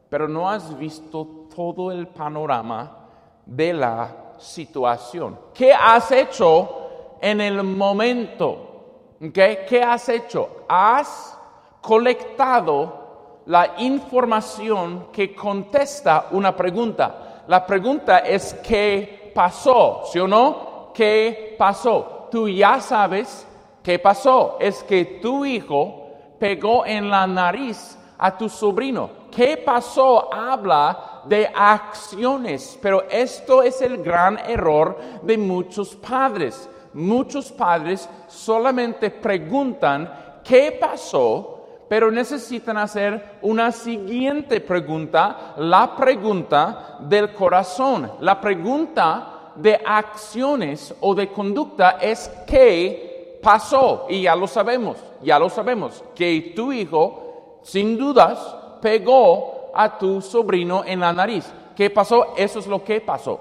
pero 0.09 0.27
no 0.27 0.49
has 0.49 0.77
visto 0.77 1.47
todo 1.55 1.91
el 1.93 2.07
panorama 2.07 3.07
de 3.45 3.73
la 3.73 4.26
situación. 4.37 5.39
¿Qué 5.53 5.73
has 5.73 6.11
hecho 6.11 7.15
en 7.21 7.41
el 7.41 7.63
momento? 7.63 9.17
¿Qué 9.33 9.83
has 9.85 10.09
hecho? 10.09 10.65
Has 10.67 11.37
colectado 11.81 13.41
la 13.47 13.75
información 13.77 15.07
que 15.11 15.33
contesta 15.33 16.27
una 16.31 16.55
pregunta. 16.55 17.43
La 17.47 17.65
pregunta 17.65 18.19
es 18.19 18.53
¿qué 18.55 19.31
pasó? 19.33 20.03
¿Sí 20.11 20.19
o 20.19 20.27
no? 20.27 20.91
¿Qué 20.93 21.55
pasó? 21.57 22.27
Tú 22.29 22.49
ya 22.49 22.81
sabes 22.81 23.47
qué 23.81 23.99
pasó. 23.99 24.57
Es 24.59 24.83
que 24.83 25.05
tu 25.21 25.45
hijo 25.45 26.07
pegó 26.39 26.85
en 26.85 27.09
la 27.09 27.25
nariz 27.25 27.97
a 28.17 28.37
tu 28.37 28.49
sobrino. 28.49 29.09
¿Qué 29.31 29.57
pasó? 29.57 30.33
Habla 30.33 31.16
de 31.27 31.51
acciones, 31.53 32.77
pero 32.81 33.03
esto 33.09 33.63
es 33.63 33.81
el 33.81 34.03
gran 34.03 34.37
error 34.39 34.97
de 35.21 35.37
muchos 35.37 35.95
padres. 35.95 36.69
Muchos 36.93 37.51
padres 37.51 38.09
solamente 38.27 39.09
preguntan 39.09 40.39
qué 40.43 40.77
pasó 40.79 41.57
pero 41.87 42.11
necesitan 42.11 42.77
hacer 42.77 43.37
una 43.41 43.71
siguiente 43.71 44.59
pregunta, 44.59 45.53
la 45.57 45.95
pregunta 45.95 46.97
del 46.99 47.33
corazón. 47.33 48.11
La 48.19 48.41
pregunta 48.41 49.53
de 49.55 49.79
acciones 49.85 50.93
o 50.99 51.15
de 51.15 51.29
conducta 51.29 51.97
es 52.01 52.29
¿qué 52.45 53.39
pasó? 53.41 54.05
Y 54.09 54.23
ya 54.23 54.35
lo 54.35 54.47
sabemos, 54.47 54.97
ya 55.23 55.39
lo 55.39 55.49
sabemos, 55.49 56.03
que 56.13 56.53
tu 56.55 56.73
hijo, 56.73 57.59
sin 57.63 57.97
dudas, 57.97 58.55
pegó 58.81 59.56
a 59.77 59.97
tu 59.97 60.21
sobrino 60.21 60.83
en 60.85 60.99
la 60.99 61.13
nariz. 61.13 61.51
¿Qué 61.75 61.89
pasó? 61.89 62.33
Eso 62.35 62.59
es 62.59 62.67
lo 62.67 62.83
que 62.83 62.99
pasó. 63.01 63.39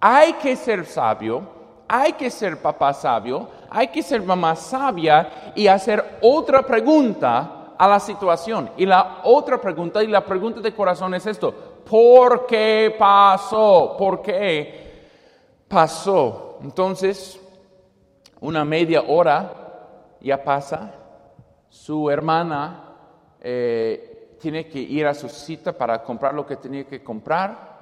Hay 0.00 0.34
que 0.34 0.56
ser 0.56 0.84
sabio, 0.84 1.42
hay 1.86 2.12
que 2.12 2.30
ser 2.30 2.60
papá 2.60 2.92
sabio, 2.92 3.48
hay 3.70 3.88
que 3.88 4.02
ser 4.02 4.22
mamá 4.22 4.54
sabia 4.56 5.52
y 5.54 5.66
hacer 5.66 6.18
otra 6.20 6.62
pregunta 6.62 7.74
a 7.78 7.88
la 7.88 8.00
situación. 8.00 8.70
Y 8.76 8.84
la 8.84 9.20
otra 9.24 9.60
pregunta, 9.60 10.02
y 10.02 10.08
la 10.08 10.24
pregunta 10.24 10.60
de 10.60 10.74
corazón 10.74 11.14
es 11.14 11.26
esto, 11.26 11.54
¿por 11.88 12.46
qué 12.46 12.94
pasó? 12.98 13.94
¿Por 13.96 14.20
qué 14.20 15.06
pasó? 15.68 16.58
Entonces, 16.62 17.40
una 18.40 18.64
media 18.64 19.02
hora 19.06 19.52
ya 20.20 20.42
pasa, 20.42 20.92
su 21.68 22.10
hermana 22.10 22.84
eh, 23.40 24.17
tiene 24.40 24.68
que 24.68 24.78
ir 24.78 25.06
a 25.06 25.14
su 25.14 25.28
cita 25.28 25.76
para 25.76 26.02
comprar 26.02 26.34
lo 26.34 26.46
que 26.46 26.56
tenía 26.56 26.86
que 26.86 27.02
comprar, 27.02 27.78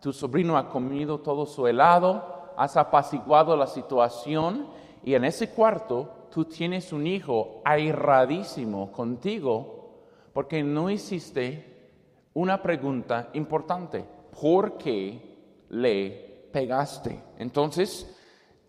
tu 0.00 0.12
sobrino 0.12 0.56
ha 0.56 0.68
comido 0.68 1.20
todo 1.20 1.46
su 1.46 1.66
helado, 1.66 2.52
has 2.56 2.76
apaciguado 2.76 3.56
la 3.56 3.66
situación 3.66 4.68
y 5.04 5.14
en 5.14 5.24
ese 5.24 5.50
cuarto 5.50 6.28
tú 6.30 6.44
tienes 6.44 6.92
un 6.92 7.06
hijo 7.06 7.60
airadísimo 7.64 8.92
contigo 8.92 10.02
porque 10.32 10.62
no 10.62 10.90
hiciste 10.90 11.90
una 12.34 12.62
pregunta 12.62 13.30
importante. 13.32 14.04
¿Por 14.40 14.76
qué 14.76 15.64
le 15.70 16.48
pegaste? 16.52 17.18
Entonces, 17.38 18.14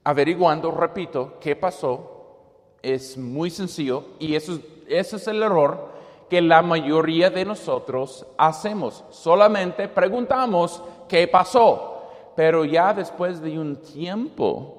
averiguando, 0.03 0.71
repito, 0.71 1.37
qué 1.41 1.55
pasó, 1.55 2.77
es 2.81 3.17
muy 3.17 3.49
sencillo 3.49 4.05
y 4.19 4.35
eso, 4.35 4.59
ese 4.87 5.17
es 5.17 5.27
el 5.27 5.43
error 5.43 5.96
que 6.29 6.41
la 6.41 6.61
mayoría 6.61 7.29
de 7.29 7.45
nosotros 7.45 8.25
hacemos. 8.37 9.03
Solamente 9.09 9.87
preguntamos 9.87 10.83
qué 11.07 11.27
pasó, 11.27 12.03
pero 12.35 12.65
ya 12.65 12.93
después 12.93 13.41
de 13.41 13.57
un 13.57 13.77
tiempo, 13.77 14.77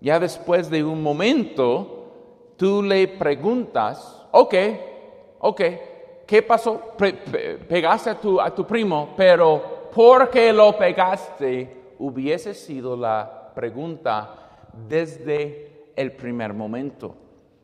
ya 0.00 0.18
después 0.18 0.70
de 0.70 0.82
un 0.82 1.02
momento, 1.02 2.54
tú 2.56 2.82
le 2.82 3.08
preguntas, 3.08 4.24
ok, 4.32 4.54
ok, 5.40 5.60
¿qué 6.26 6.42
pasó? 6.42 6.80
pegaste 6.96 8.10
a 8.10 8.20
tu, 8.20 8.40
a 8.40 8.54
tu 8.54 8.66
primo, 8.66 9.10
pero 9.16 9.90
¿por 9.94 10.30
qué 10.30 10.52
lo 10.52 10.76
pegaste? 10.76 11.94
Hubiese 11.98 12.54
sido 12.54 12.96
la 12.96 13.52
pregunta 13.54 14.68
desde 14.88 15.92
el 15.96 16.12
primer 16.12 16.52
momento. 16.52 17.14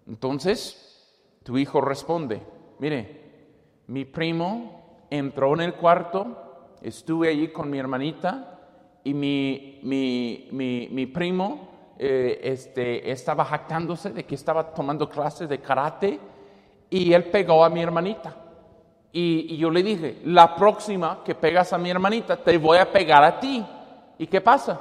Entonces, 0.06 0.82
tu 1.42 1.58
hijo 1.58 1.80
responde, 1.80 2.40
mire, 2.78 3.21
mi 3.86 4.04
primo 4.04 5.06
entró 5.10 5.54
en 5.54 5.60
el 5.60 5.74
cuarto, 5.74 6.76
estuve 6.82 7.28
allí 7.28 7.48
con 7.48 7.70
mi 7.70 7.78
hermanita 7.78 8.58
y 9.04 9.14
mi, 9.14 9.80
mi, 9.82 10.48
mi, 10.52 10.88
mi 10.90 11.06
primo 11.06 11.68
eh, 11.98 12.40
este, 12.42 13.10
estaba 13.10 13.44
jactándose 13.44 14.10
de 14.10 14.24
que 14.24 14.34
estaba 14.34 14.72
tomando 14.74 15.08
clases 15.08 15.48
de 15.48 15.60
karate 15.60 16.18
y 16.90 17.12
él 17.12 17.24
pegó 17.24 17.64
a 17.64 17.70
mi 17.70 17.80
hermanita. 17.80 18.34
Y, 19.12 19.56
yo 19.56 19.70
le 19.70 19.82
dije, 19.82 20.20
la 20.24 20.56
próxima 20.56 21.20
que 21.24 21.34
pegas 21.34 21.72
a 21.72 21.78
mi 21.78 21.90
hermanita, 21.90 22.36
te 22.36 22.56
voy 22.58 22.78
a 22.78 22.90
pegar 22.90 23.22
a 23.22 23.38
ti. 23.38 23.64
¿Y 24.18 24.26
qué 24.26 24.40
pasa? 24.40 24.80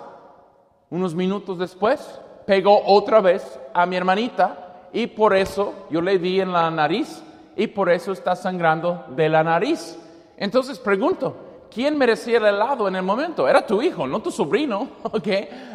Unos 0.89 1.13
minutos 1.13 1.59
después, 1.59 2.19
pegó 2.45 2.81
otra 2.85 3.21
vez 3.21 3.59
a 3.73 3.85
mi 3.85 3.97
hermanita 3.97 4.87
y 4.93 5.07
por 5.07 5.35
eso 5.35 5.87
yo 5.89 6.01
le 6.01 6.17
di 6.17 6.39
en 6.39 6.51
la 6.51 6.71
nariz 6.71 7.23
y 7.55 7.67
por 7.67 7.89
eso 7.89 8.11
está 8.11 8.35
sangrando 8.35 9.05
de 9.09 9.29
la 9.29 9.43
nariz. 9.43 9.97
Entonces 10.37 10.79
pregunto, 10.79 11.35
¿quién 11.73 11.97
merecía 11.97 12.37
el 12.37 12.45
helado 12.45 12.87
en 12.87 12.95
el 12.95 13.03
momento? 13.03 13.47
Era 13.47 13.65
tu 13.65 13.81
hijo, 13.81 14.07
no 14.07 14.21
tu 14.21 14.31
sobrino, 14.31 14.87
¿ok? 15.03 15.27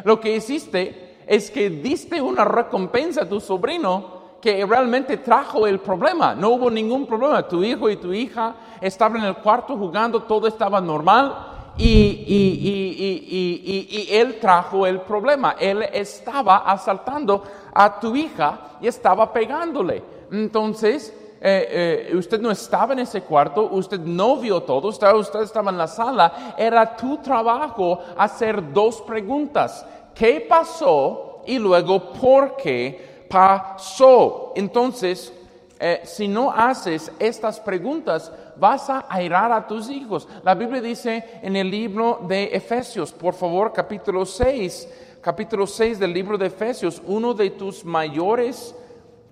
Lo 0.03 0.19
que 0.19 0.35
hiciste 0.35 1.17
es 1.27 1.51
que 1.51 1.69
diste 1.69 2.21
una 2.21 2.45
recompensa 2.45 3.23
a 3.23 3.29
tu 3.29 3.39
sobrino 3.39 4.17
que 4.41 4.65
realmente 4.65 5.17
trajo 5.17 5.67
el 5.67 5.79
problema. 5.79 6.33
No 6.35 6.49
hubo 6.49 6.69
ningún 6.69 7.05
problema. 7.05 7.47
Tu 7.47 7.63
hijo 7.63 7.89
y 7.89 7.97
tu 7.97 8.13
hija 8.13 8.55
estaban 8.79 9.21
en 9.21 9.27
el 9.27 9.35
cuarto 9.37 9.75
jugando, 9.75 10.23
todo 10.23 10.47
estaba 10.47 10.79
normal. 10.79 11.53
Y, 11.79 12.23
y, 12.27 14.07
él 14.09 14.39
trajo 14.39 14.87
el 14.87 15.01
problema. 15.01 15.55
Él 15.59 15.83
estaba 15.93 16.57
asaltando 16.59 17.43
a 17.73 17.99
tu 17.99 18.15
hija 18.15 18.77
y 18.81 18.87
estaba 18.87 19.31
pegándole. 19.31 20.01
Entonces, 20.31 21.13
eh, 21.47 22.09
eh, 22.11 22.15
usted 22.15 22.39
no 22.41 22.51
estaba 22.51 22.93
en 22.93 22.99
ese 22.99 23.21
cuarto, 23.21 23.69
usted 23.71 23.99
no 23.99 24.37
vio 24.37 24.61
todo, 24.63 24.89
usted, 24.89 25.41
estaba 25.41 25.71
en 25.71 25.77
la 25.77 25.87
sala. 25.87 26.55
Era 26.57 26.95
tu 26.95 27.17
trabajo 27.17 27.99
hacer 28.17 28.73
dos 28.73 29.01
preguntas. 29.01 29.85
¿Qué 30.13 30.45
pasó? 30.47 31.43
Y 31.45 31.59
luego, 31.59 32.11
¿por 32.13 32.55
qué? 32.57 33.17
pasó. 33.27 34.53
Entonces, 34.55 35.33
eh, 35.79 36.01
si 36.03 36.27
no 36.27 36.51
haces 36.51 37.11
estas 37.19 37.59
preguntas, 37.59 38.31
vas 38.55 38.89
a 38.89 39.05
airar 39.09 39.51
a 39.51 39.67
tus 39.67 39.89
hijos. 39.89 40.27
La 40.43 40.55
Biblia 40.55 40.81
dice 40.81 41.23
en 41.41 41.55
el 41.55 41.69
libro 41.69 42.21
de 42.27 42.45
Efesios, 42.45 43.11
por 43.11 43.33
favor, 43.33 43.71
capítulo 43.73 44.25
6, 44.25 44.89
capítulo 45.21 45.67
6 45.67 45.99
del 45.99 46.13
libro 46.13 46.37
de 46.37 46.47
Efesios, 46.47 47.01
uno 47.05 47.33
de 47.33 47.51
tus 47.51 47.85
mayores 47.85 48.73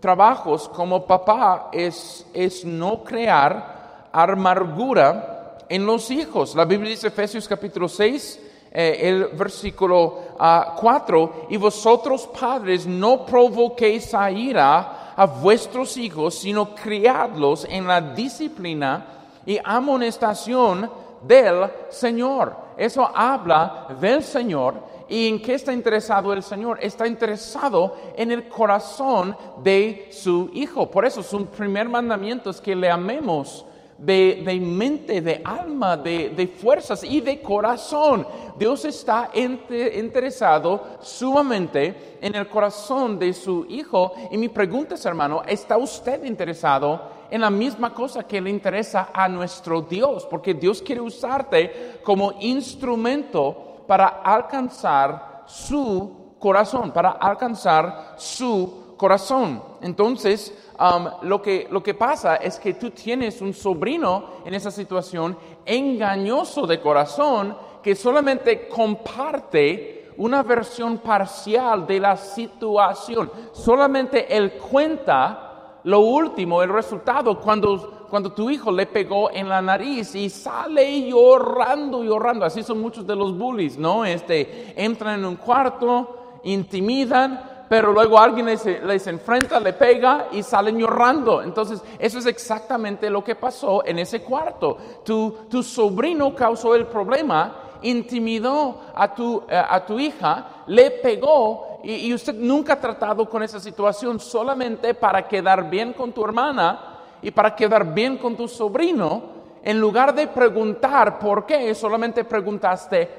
trabajos 0.05 0.69
como 0.69 1.03
papá 1.03 1.69
es, 1.73 2.27
es 2.31 2.63
no 2.63 3.03
crear 3.03 4.07
amargura 4.11 5.57
en 5.67 5.83
los 5.83 6.11
hijos. 6.11 6.53
La 6.53 6.63
Biblia 6.63 6.91
dice 6.91 7.07
Efesios 7.07 7.47
capítulo 7.47 7.89
6, 7.89 8.39
eh, 8.71 8.99
el 9.01 9.29
versículo 9.35 10.19
4, 10.37 10.37
ah, 10.37 11.47
y 11.49 11.57
vosotros 11.57 12.29
padres 12.39 12.85
no 12.85 13.25
provoquéis 13.25 14.13
a 14.13 14.29
ira 14.29 15.13
a 15.15 15.25
vuestros 15.25 15.97
hijos, 15.97 16.35
sino 16.35 16.75
criadlos 16.75 17.65
en 17.67 17.87
la 17.87 17.99
disciplina 17.99 19.07
y 19.43 19.57
amonestación 19.63 20.87
del 21.23 21.65
Señor. 21.89 22.55
Eso 22.77 23.09
habla 23.11 23.87
del 23.99 24.21
Señor. 24.21 24.75
¿Y 25.07 25.27
en 25.27 25.41
qué 25.41 25.53
está 25.53 25.71
interesado 25.71 26.33
el 26.33 26.41
Señor? 26.41 26.79
Está 26.81 27.07
interesado 27.07 27.95
en 28.15 28.31
el 28.31 28.47
corazón 28.47 29.37
de 29.63 30.07
su 30.11 30.49
Hijo. 30.53 30.89
Por 30.89 31.05
eso 31.05 31.21
su 31.21 31.45
primer 31.45 31.87
mandamiento 31.87 32.49
es 32.49 32.59
que 32.59 32.75
le 32.75 32.89
amemos 32.89 33.65
de, 33.97 34.59
mente, 34.61 35.21
de 35.21 35.41
alma, 35.43 35.95
de, 35.95 36.53
fuerzas 36.59 37.03
y 37.03 37.21
de 37.21 37.41
corazón. 37.41 38.27
Dios 38.57 38.85
está 38.85 39.29
interesado 39.33 40.97
sumamente 41.01 42.17
en 42.21 42.35
el 42.35 42.47
corazón 42.47 43.19
de 43.19 43.33
su 43.33 43.65
Hijo. 43.69 44.13
Y 44.31 44.37
mi 44.37 44.49
pregunta 44.49 44.95
es, 44.95 45.05
hermano, 45.05 45.43
¿está 45.47 45.77
usted 45.77 46.23
interesado 46.23 47.13
en 47.29 47.41
la 47.41 47.49
misma 47.49 47.93
cosa 47.93 48.23
que 48.23 48.41
le 48.41 48.49
interesa 48.49 49.09
a 49.13 49.29
nuestro 49.29 49.81
Dios? 49.81 50.25
Porque 50.25 50.53
Dios 50.53 50.81
quiere 50.81 51.01
usarte 51.01 51.99
como 52.03 52.33
instrumento 52.39 53.74
para 53.87 54.07
alcanzar 54.23 55.43
su 55.45 56.35
corazón, 56.39 56.91
para 56.91 57.11
alcanzar 57.11 58.15
su 58.17 58.95
corazón. 58.97 59.61
Entonces, 59.81 60.53
Um, 60.77 61.07
lo, 61.29 61.41
que, 61.41 61.67
lo 61.71 61.81
que 61.81 61.93
pasa 61.93 62.35
es 62.35 62.59
que 62.59 62.73
tú 62.73 62.91
tienes 62.91 63.39
un 63.39 63.53
sobrino 63.53 64.41
en 64.43 64.53
esa 64.53 64.69
situación 64.69 65.37
engañoso 65.65 66.67
de 66.67 66.81
corazón 66.81 67.55
que 67.81 67.95
solamente 67.95 68.67
comparte 68.67 70.11
una 70.17 70.43
versión 70.43 70.97
parcial 70.97 71.87
de 71.87 71.99
la 72.01 72.17
situación. 72.17 73.31
Solamente 73.53 74.35
él 74.35 74.53
cuenta 74.53 75.44
lo 75.85 75.99
último, 75.99 76.63
el 76.63 76.69
resultado, 76.69 77.39
cuando, 77.39 78.07
cuando 78.09 78.31
tu 78.31 78.49
hijo 78.49 78.71
le 78.71 78.87
pegó 78.87 79.29
en 79.29 79.47
la 79.47 79.61
nariz 79.61 80.15
y 80.15 80.31
sale 80.31 81.07
llorando, 81.07 82.03
llorando. 82.03 82.43
Así 82.43 82.63
son 82.63 82.81
muchos 82.81 83.05
de 83.05 83.15
los 83.15 83.37
bullies, 83.37 83.77
¿no? 83.77 84.03
Este, 84.03 84.73
entran 84.75 85.19
en 85.19 85.25
un 85.25 85.35
cuarto, 85.35 86.39
intimidan, 86.43 87.67
pero 87.69 87.91
luego 87.91 88.17
alguien 88.17 88.47
les, 88.47 89.05
enfrenta, 89.05 89.59
le 89.59 89.73
pega 89.73 90.29
y 90.31 90.41
salen 90.41 90.79
llorando. 90.79 91.43
Entonces, 91.43 91.83
eso 91.99 92.17
es 92.17 92.25
exactamente 92.25 93.07
lo 93.11 93.23
que 93.23 93.35
pasó 93.35 93.85
en 93.85 93.99
ese 93.99 94.23
cuarto. 94.23 94.77
Tu, 95.03 95.37
tu 95.51 95.61
sobrino 95.61 96.33
causó 96.33 96.73
el 96.73 96.87
problema, 96.87 97.77
intimidó 97.83 98.81
a 98.95 99.13
tu, 99.13 99.43
eh, 99.47 99.55
a 99.55 99.85
tu 99.85 99.99
hija, 99.99 100.63
le 100.65 100.89
pegó 100.89 101.64
y, 101.85 102.13
usted 102.13 102.33
nunca 102.33 102.73
ha 102.73 102.79
tratado 102.79 103.29
con 103.29 103.43
esa 103.43 103.59
situación 103.59 104.19
solamente 104.19 104.95
para 104.95 105.27
quedar 105.27 105.69
bien 105.69 105.93
con 105.93 106.11
tu 106.11 106.25
hermana 106.25 106.97
y 107.21 107.29
para 107.29 107.55
quedar 107.55 107.93
bien 107.93 108.17
con 108.17 108.35
tu 108.35 108.47
sobrino. 108.47 109.35
En 109.63 109.79
lugar 109.79 110.13
de 110.13 110.27
preguntar 110.27 111.19
por 111.19 111.45
qué, 111.45 111.73
solamente 111.75 112.23
preguntaste 112.23 113.09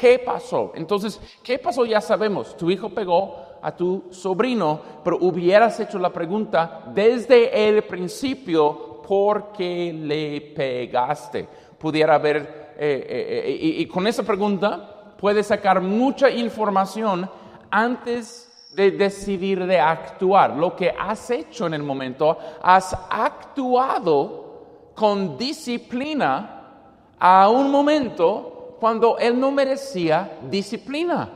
qué 0.00 0.18
pasó. 0.18 0.72
Entonces, 0.74 1.20
¿qué 1.42 1.58
pasó? 1.58 1.84
Ya 1.84 2.00
sabemos, 2.00 2.56
tu 2.56 2.70
hijo 2.70 2.88
pegó, 2.90 3.46
a 3.62 3.74
tu 3.74 4.04
sobrino, 4.10 4.80
pero 5.02 5.18
hubieras 5.20 5.78
hecho 5.80 5.98
la 5.98 6.12
pregunta 6.12 6.82
desde 6.94 7.68
el 7.68 7.82
principio, 7.82 9.00
¿por 9.02 9.52
qué 9.52 9.92
le 9.92 10.40
pegaste? 10.40 11.48
Pudiera 11.78 12.14
haber, 12.14 12.36
eh, 12.78 13.06
eh, 13.08 13.42
eh, 13.46 13.58
y, 13.60 13.82
y 13.82 13.86
con 13.86 14.06
esa 14.06 14.22
pregunta 14.22 15.14
puedes 15.18 15.48
sacar 15.48 15.80
mucha 15.80 16.30
información 16.30 17.28
antes 17.70 18.48
de 18.74 18.90
decidir 18.92 19.66
de 19.66 19.78
actuar. 19.78 20.56
Lo 20.56 20.76
que 20.76 20.90
has 20.90 21.30
hecho 21.30 21.66
en 21.66 21.74
el 21.74 21.82
momento, 21.82 22.38
has 22.62 22.94
actuado 23.10 24.92
con 24.94 25.36
disciplina 25.36 26.54
a 27.18 27.48
un 27.48 27.70
momento 27.70 28.76
cuando 28.78 29.18
él 29.18 29.38
no 29.38 29.50
merecía 29.50 30.38
disciplina. 30.48 31.28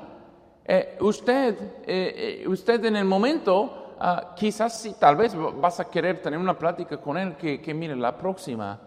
Eh, 0.64 0.96
usted, 1.00 1.82
eh, 1.84 2.42
eh, 2.44 2.48
usted 2.48 2.84
en 2.84 2.96
el 2.96 3.04
momento, 3.04 3.94
ah, 3.98 4.34
quizás 4.36 4.80
si 4.80 4.94
tal 4.94 5.16
vez 5.16 5.34
vas 5.34 5.80
a 5.80 5.90
querer 5.90 6.22
tener 6.22 6.38
una 6.38 6.56
plática 6.56 6.98
con 6.98 7.18
él 7.18 7.36
que 7.36 7.74
mire, 7.74 7.96
la 7.96 8.16
próxima, 8.16 8.78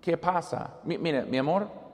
¿qué 0.00 0.18
pasa? 0.18 0.74
mire, 0.84 1.24
mi 1.24 1.38
amor, 1.38 1.85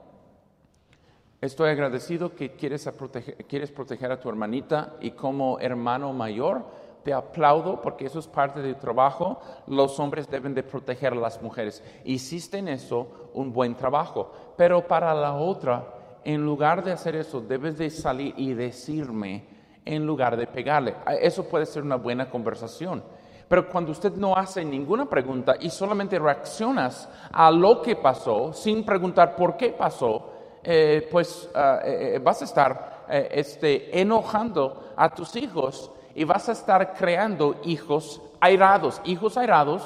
estoy 1.43 1.71
agradecido 1.71 2.35
que 2.35 2.53
quieres, 2.53 2.89
proteger, 2.97 3.37
quieres 3.47 3.71
proteger 3.71 4.11
a 4.13 4.21
tu 4.21 4.29
hermanita 4.29 4.95
y 5.01 5.11
como 5.11 5.59
hermano 5.59 6.13
mayor, 6.13 6.65
te 7.03 7.13
aplaudo 7.13 7.81
porque 7.83 8.07
eso 8.07 8.21
es 8.21 8.29
parte 8.29 8.63
de 8.63 8.75
tu 8.75 8.81
trabajo. 8.81 9.41
Los 9.67 9.99
hombres 9.99 10.31
deben 10.31 10.55
de 10.55 10.63
proteger 10.63 11.13
a 11.13 11.17
las 11.17 11.43
mujeres. 11.43 11.83
Hiciste 12.05 12.59
en 12.59 12.69
eso 12.69 13.31
un 13.35 13.53
buen 13.53 13.75
trabajo. 13.75 14.33
Pero 14.57 14.87
para 14.87 15.13
la 15.13 15.35
otra, 15.35 15.85
en 16.25 16.45
lugar 16.45 16.85
de 16.85 16.93
hacer 16.93 17.17
eso, 17.17 17.41
debes 17.41 17.77
de 17.77 17.91
salir 17.91 18.35
y 18.37 18.55
decirme 18.55 19.45
en 19.85 20.07
lugar 20.07 20.37
de 20.37 20.47
pegarle. 20.47 20.95
Ah, 21.05 21.15
eso 21.15 21.45
puede 21.49 21.67
ser 21.67 21.83
una 21.83 21.97
buena 21.97 22.31
conversación. 22.31 23.03
Pero 23.49 23.69
cuando 23.69 23.91
usted 23.91 24.13
no 24.13 24.37
hace 24.37 24.65
ninguna 24.65 25.07
pregunta 25.07 25.57
y 25.61 25.71
solamente 25.71 26.19
reaccionas 26.19 27.09
a 27.33 27.51
lo 27.51 27.83
que 27.83 27.97
pasó 27.97 28.53
sin 28.53 28.85
preguntar 28.85 29.35
por 29.35 29.57
qué 29.57 29.71
pasó, 29.71 30.32
eh, 30.65 31.09
pues 31.11 31.49
ah, 31.55 31.81
eh, 31.85 32.13
eh, 32.15 32.19
vas 32.21 32.41
a 32.43 32.45
estar 32.45 32.93
este, 33.09 34.01
enojando 34.01 34.93
a 34.97 35.11
tus 35.11 35.37
hijos 35.37 35.91
y 36.15 36.25
vas 36.25 36.49
a 36.49 36.53
estar 36.53 36.95
creando 36.95 37.57
hijos 37.65 38.23
airados. 38.41 39.01
Hijos 39.05 39.37
airados, 39.37 39.83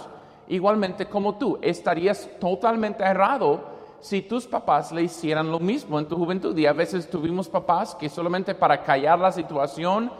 igualmente 0.48 1.06
como 1.06 1.36
tú, 1.36 1.58
estarías 1.62 2.28
totalmente 2.38 3.04
airado 3.04 3.76
si 4.00 4.22
tus 4.22 4.46
papás 4.46 4.92
le 4.92 5.02
hicieran 5.02 5.50
lo 5.50 5.58
mismo 5.58 5.98
en 5.98 6.06
tu 6.06 6.16
juventud. 6.16 6.56
Y 6.56 6.66
a 6.66 6.72
veces 6.72 7.08
tuvimos 7.08 7.48
papás 7.48 7.94
que 7.94 8.08
solamente 8.08 8.54
para 8.54 8.82
callar 8.82 9.18
la 9.18 9.32
situación 9.32 10.12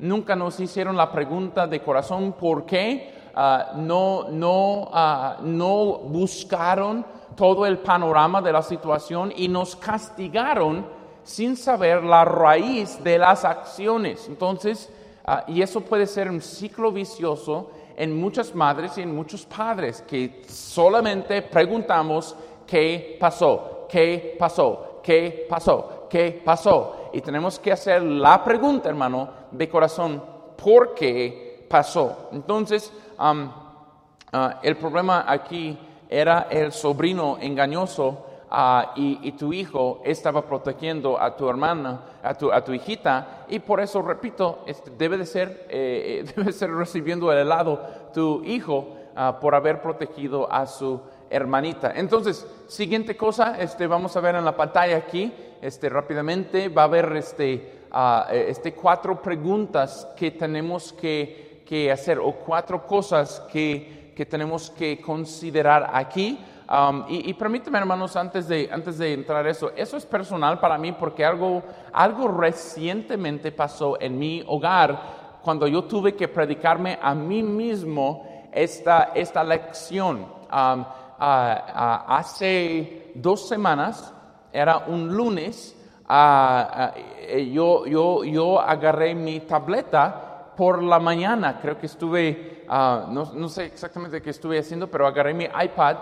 nunca 0.00 0.34
nos 0.34 0.58
hicieron 0.58 0.96
la 0.96 1.12
pregunta 1.12 1.66
de 1.66 1.80
corazón 1.80 2.32
por 2.32 2.66
qué 2.66 3.14
ah, 3.34 3.72
no, 3.76 4.28
no, 4.28 4.90
ah, 4.92 5.38
no 5.40 5.98
buscaron 5.98 7.06
todo 7.40 7.64
el 7.64 7.78
panorama 7.78 8.42
de 8.42 8.52
la 8.52 8.60
situación 8.60 9.32
y 9.34 9.48
nos 9.48 9.74
castigaron 9.74 10.84
sin 11.24 11.56
saber 11.56 12.04
la 12.04 12.22
raíz 12.22 13.02
de 13.02 13.16
las 13.16 13.46
acciones. 13.46 14.28
Entonces, 14.28 14.92
ah, 15.24 15.44
y 15.48 15.62
eso 15.62 15.80
puede 15.80 16.06
ser 16.06 16.28
un 16.28 16.42
ciclo 16.42 16.92
vicioso 16.92 17.70
en 17.96 18.14
muchas 18.20 18.54
madres 18.54 18.98
y 18.98 19.00
en 19.00 19.16
muchos 19.16 19.46
padres 19.46 20.04
que 20.06 20.42
solamente 20.46 21.40
preguntamos 21.40 22.36
¿qué 22.66 23.16
pasó? 23.18 23.86
¿Qué 23.88 24.36
pasó? 24.38 25.00
¿Qué 25.02 25.46
pasó? 25.48 26.08
¿Qué 26.10 26.42
pasó? 26.44 27.08
Y 27.14 27.22
tenemos 27.22 27.58
que 27.58 27.72
hacer 27.72 28.02
la 28.02 28.44
pregunta, 28.44 28.90
hermano, 28.90 29.30
de 29.50 29.66
corazón, 29.66 30.22
¿por 30.62 30.94
qué 30.94 31.66
pasó? 31.70 32.28
Entonces, 32.32 32.92
ah, 33.16 34.60
el 34.62 34.76
problema 34.76 35.24
aquí 35.26 35.78
era 36.10 36.48
el 36.50 36.72
sobrino 36.72 37.38
engañoso 37.40 38.26
ah, 38.50 38.92
y, 38.96 39.30
tu 39.32 39.52
hijo 39.52 40.02
estaba 40.04 40.42
protegiendo 40.44 41.20
a 41.20 41.36
tu 41.36 41.48
hermana, 41.48 42.00
a 42.20 42.34
tu, 42.34 42.52
a 42.52 42.64
tu 42.64 42.72
hijita, 42.72 43.46
y 43.48 43.60
por 43.60 43.80
eso, 43.80 44.02
repito, 44.02 44.64
este, 44.66 44.90
debe, 44.90 45.16
de 45.16 45.24
ser, 45.24 45.66
eh, 45.70 46.24
debe 46.36 46.52
ser 46.52 46.72
recibiendo 46.72 47.30
el 47.30 47.38
helado 47.38 47.80
tu 48.12 48.42
hijo 48.44 48.88
ah, 49.14 49.38
por 49.40 49.54
haber 49.54 49.80
protegido 49.80 50.52
a 50.52 50.66
su 50.66 51.00
hermanita. 51.30 51.92
Entonces, 51.94 52.44
siguiente 52.66 53.16
cosa, 53.16 53.60
este, 53.60 53.86
vamos 53.86 54.16
a 54.16 54.20
ver 54.20 54.34
en 54.34 54.44
la 54.44 54.56
pantalla 54.56 54.96
aquí, 54.96 55.32
este, 55.62 55.88
rápidamente, 55.88 56.68
va 56.68 56.82
a 56.82 56.86
haber 56.86 57.16
este, 57.16 57.84
ah, 57.92 58.26
eh, 58.32 58.46
este 58.48 58.74
cuatro 58.74 59.22
preguntas 59.22 60.08
que 60.16 60.32
tenemos 60.32 60.92
que, 60.92 61.62
que 61.64 61.92
hacer 61.92 62.18
o 62.18 62.32
cuatro 62.32 62.84
cosas 62.84 63.46
que, 63.52 63.99
que 64.20 64.26
tenemos 64.26 64.68
que 64.68 65.00
considerar 65.00 65.92
aquí. 65.94 66.38
Um, 66.68 67.04
y, 67.08 67.30
y, 67.30 67.32
permíteme, 67.32 67.78
hermanos, 67.78 68.16
antes 68.16 68.46
de, 68.48 68.68
antes 68.70 68.98
de 68.98 69.14
entrar 69.14 69.46
eso, 69.46 69.72
eso 69.74 69.96
es 69.96 70.04
personal 70.04 70.60
para 70.60 70.76
mí 70.76 70.92
porque 70.92 71.24
algo, 71.24 71.62
algo 71.90 72.28
recientemente 72.28 73.50
pasó 73.50 73.98
en 73.98 74.18
mi 74.18 74.44
hogar 74.46 75.40
cuando 75.40 75.66
yo 75.66 75.84
tuve 75.84 76.14
que 76.14 76.28
predicarme 76.28 76.98
a 77.00 77.14
mí 77.14 77.42
mismo 77.42 78.50
esta, 78.52 79.12
esta 79.14 79.42
lección. 79.42 80.26
Um, 80.52 80.84
hace 81.18 83.12
dos 83.14 83.48
semanas, 83.48 84.12
era 84.52 84.84
un 84.86 85.16
lunes, 85.16 85.74
eh, 86.10 87.50
yo, 87.50 87.86
yo, 87.86 88.22
yo 88.24 88.60
agarré 88.60 89.14
mi 89.14 89.40
tableta 89.40 90.29
por 90.60 90.82
la 90.82 90.98
mañana, 90.98 91.58
creo 91.58 91.78
que 91.78 91.86
estuve, 91.86 92.66
ah, 92.68 93.06
no, 93.08 93.32
no, 93.32 93.48
sé 93.48 93.64
exactamente 93.64 94.20
qué 94.20 94.28
estuve 94.28 94.58
haciendo, 94.58 94.90
pero 94.90 95.06
agarré 95.06 95.32
mi 95.32 95.44
iPad 95.44 95.96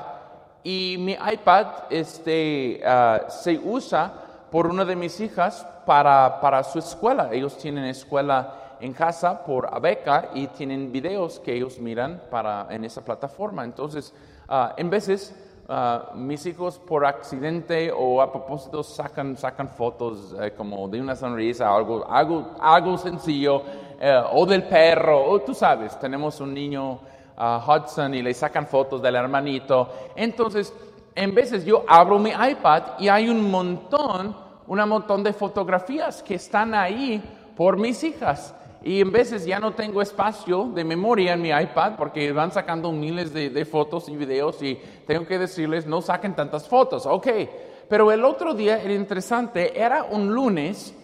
y 0.64 0.97
mi 0.99 1.12
iPad 1.12 1.66
este, 1.90 2.81
ah, 2.85 3.27
se 3.29 3.57
usa 3.57 4.12
por 4.51 4.66
una 4.66 4.85
de 4.85 4.97
mis 4.97 5.21
hijas 5.21 5.64
para, 5.87 6.40
para 6.40 6.64
su 6.64 6.81
escuela. 6.81 7.29
Ellos 7.31 7.57
tienen 7.57 7.85
escuela 7.85 8.77
en 8.81 8.92
casa 8.92 9.44
por 9.44 9.81
beca 9.81 10.31
y 10.35 10.49
tienen 10.49 10.90
videos 10.90 11.38
que 11.38 11.55
ellos 11.55 11.79
miran 11.79 12.21
para, 12.29 12.66
en 12.68 12.85
esa 12.85 13.05
plataforma. 13.05 13.62
Entonces, 13.62 14.12
uh, 14.49 14.75
en 14.77 14.90
veces 14.90 15.37
uh, 15.68 16.16
mis 16.16 16.44
hijos 16.47 16.81
por 16.81 17.07
accidente 17.07 17.92
o 17.97 18.21
a 18.21 18.33
propósito 18.33 18.83
sacan, 18.83 19.37
sacan 19.37 19.68
fotos 19.68 20.35
eh, 20.40 20.53
como 20.57 20.88
de 20.88 21.01
una 21.01 21.14
sonrisa, 21.14 21.73
algo, 21.73 22.05
algo, 22.11 22.57
algo 22.59 22.99
sencillo, 22.99 23.62
eh, 24.01 24.23
o 24.33 24.47
del 24.47 24.65
perro, 24.65 25.25
o 25.25 25.41
tú 25.41 25.55
sabes, 25.55 25.99
tenemos 25.99 26.41
un 26.41 26.55
niño 26.55 27.01
uh, 27.39 27.71
Hudson 27.71 28.15
y 28.15 28.23
le 28.23 28.33
sacan 28.35 28.67
fotos 28.67 29.03
del 29.03 29.17
hermanito. 29.17 29.89
Entonces, 30.15 30.73
en 31.15 31.35
veces 31.35 31.65
yo 31.65 31.85
abro 31.89 32.19
mi 32.19 32.31
iPad 32.31 32.83
y 32.99 33.09
hay 33.09 33.29
un 33.29 33.51
montón, 33.51 34.37
un 34.67 34.89
montón 34.89 35.23
de 35.25 35.33
fotografías 35.33 36.23
que 36.23 36.37
están 36.37 36.75
ahí 36.75 37.23
por 37.57 37.77
mis 37.77 38.05
hijas. 38.05 38.55
Y 38.85 39.01
en 39.01 39.11
veces 39.11 39.45
ya 39.45 39.59
no 39.59 39.73
tengo 39.73 40.01
espacio 40.01 40.71
de 40.73 40.85
memoria 40.85 41.33
en 41.33 41.43
mi 41.43 41.49
iPad 41.49 41.95
porque 41.97 42.31
van 42.31 42.53
sacando 42.53 42.93
miles 42.93 43.33
de, 43.33 43.65
fotos 43.65 44.09
y 44.09 44.17
videos 44.17 44.63
y 44.63 44.79
tengo 45.07 45.27
que 45.27 45.39
decirles 45.39 45.85
no 45.87 46.01
saquen 46.01 46.37
tantas 46.37 46.69
fotos. 46.69 47.05
Ok, 47.05 47.27
pero 47.89 48.13
el 48.13 48.25
otro 48.25 48.55
día 48.55 48.81
era 48.81 48.95
interesante, 48.95 49.81
era 49.81 50.05
un 50.05 50.33
lunes 50.33 50.95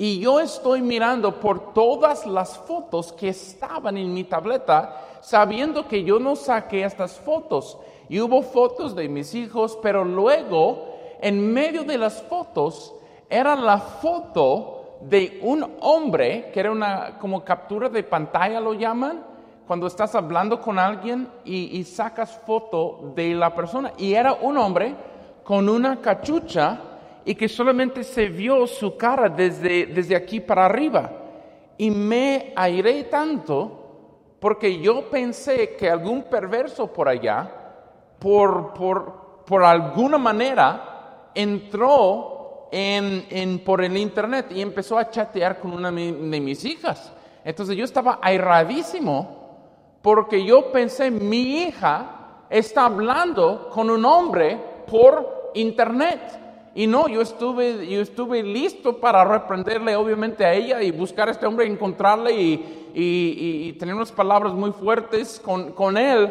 y 0.00 0.20
yo 0.20 0.38
estoy 0.38 0.80
mirando 0.80 1.40
por 1.40 1.74
todas 1.74 2.24
las 2.24 2.56
fotos 2.56 3.12
que 3.12 3.30
estaban 3.30 3.96
en 3.96 4.14
mi 4.14 4.22
tableta 4.22 5.18
sabiendo 5.20 5.88
que 5.88 6.04
yo 6.04 6.20
no 6.20 6.36
saqué 6.36 6.84
estas 6.84 7.18
fotos. 7.18 7.76
Y 8.08 8.20
hubo 8.20 8.42
fotos 8.42 8.94
de 8.94 9.08
mis 9.08 9.34
hijos, 9.34 9.76
pero 9.82 10.04
luego 10.04 10.86
en 11.20 11.52
medio 11.52 11.82
de 11.82 11.98
las 11.98 12.22
fotos 12.22 12.94
era 13.28 13.56
la 13.56 13.78
foto 13.78 14.98
de 15.00 15.40
un 15.42 15.68
hombre, 15.80 16.50
que 16.52 16.60
era 16.60 16.70
una 16.70 17.18
como 17.18 17.44
captura 17.44 17.88
de 17.88 18.04
pantalla 18.04 18.60
lo 18.60 18.74
llaman, 18.74 19.24
cuando 19.66 19.88
estás 19.88 20.14
hablando 20.14 20.60
con 20.60 20.78
alguien 20.78 21.28
y, 21.44 21.82
sacas 21.82 22.38
foto 22.46 23.12
de 23.16 23.34
la 23.34 23.54
persona. 23.54 23.92
Y 23.98 24.14
era 24.14 24.32
un 24.32 24.56
hombre 24.56 24.94
con 25.42 25.68
una 25.68 26.00
cachucha 26.00 26.80
y 27.28 27.34
que 27.34 27.46
solamente 27.46 28.04
se 28.04 28.30
vio 28.30 28.66
su 28.66 28.96
cara 28.96 29.28
desde, 29.28 29.84
desde 29.84 30.16
aquí 30.16 30.40
para 30.40 30.64
arriba. 30.64 31.12
Y 31.76 31.90
me 31.90 32.54
airé 32.56 33.04
tanto 33.04 34.36
porque 34.40 34.80
yo 34.80 35.10
pensé 35.10 35.76
que 35.76 35.90
algún 35.90 36.22
perverso 36.22 36.90
por 36.90 37.06
allá, 37.06 37.52
por, 38.18 38.72
por, 38.72 39.42
por 39.44 39.62
alguna 39.62 40.16
manera, 40.16 41.30
entró 41.34 42.70
en, 42.72 43.58
por 43.58 43.84
el 43.84 43.98
internet 43.98 44.46
y 44.48 44.62
empezó 44.62 44.96
a 44.96 45.10
chatear 45.10 45.60
con 45.60 45.74
una 45.74 45.92
de 45.92 46.40
mis 46.40 46.64
hijas. 46.64 47.12
Entonces 47.44 47.76
yo 47.76 47.84
estaba 47.84 48.20
airadísimo 48.22 49.98
porque 50.00 50.46
yo 50.46 50.72
pensé, 50.72 51.10
mi 51.10 51.64
hija 51.64 52.46
está 52.48 52.86
hablando 52.86 53.68
con 53.68 53.90
un 53.90 54.06
hombre 54.06 54.58
por 54.90 55.50
internet. 55.52 56.47
Y 56.74 56.86
no, 56.86 57.08
yo 57.08 57.22
estuve, 57.22 57.86
yo 57.88 58.00
estuve 58.00 58.42
listo 58.42 58.98
para 58.98 59.24
reprenderle 59.24 59.96
obviamente 59.96 60.44
a 60.44 60.54
ella 60.54 60.82
y 60.82 60.90
buscar 60.90 61.28
a 61.28 61.32
este 61.32 61.46
hombre, 61.46 61.66
encontrarle 61.66 62.32
y, 62.32 62.88
y, 62.94 63.72
tener 63.74 63.94
unas 63.94 64.12
palabras 64.12 64.52
muy 64.52 64.72
fuertes 64.72 65.40
con, 65.44 65.72
con 65.72 65.96
él. 65.96 66.30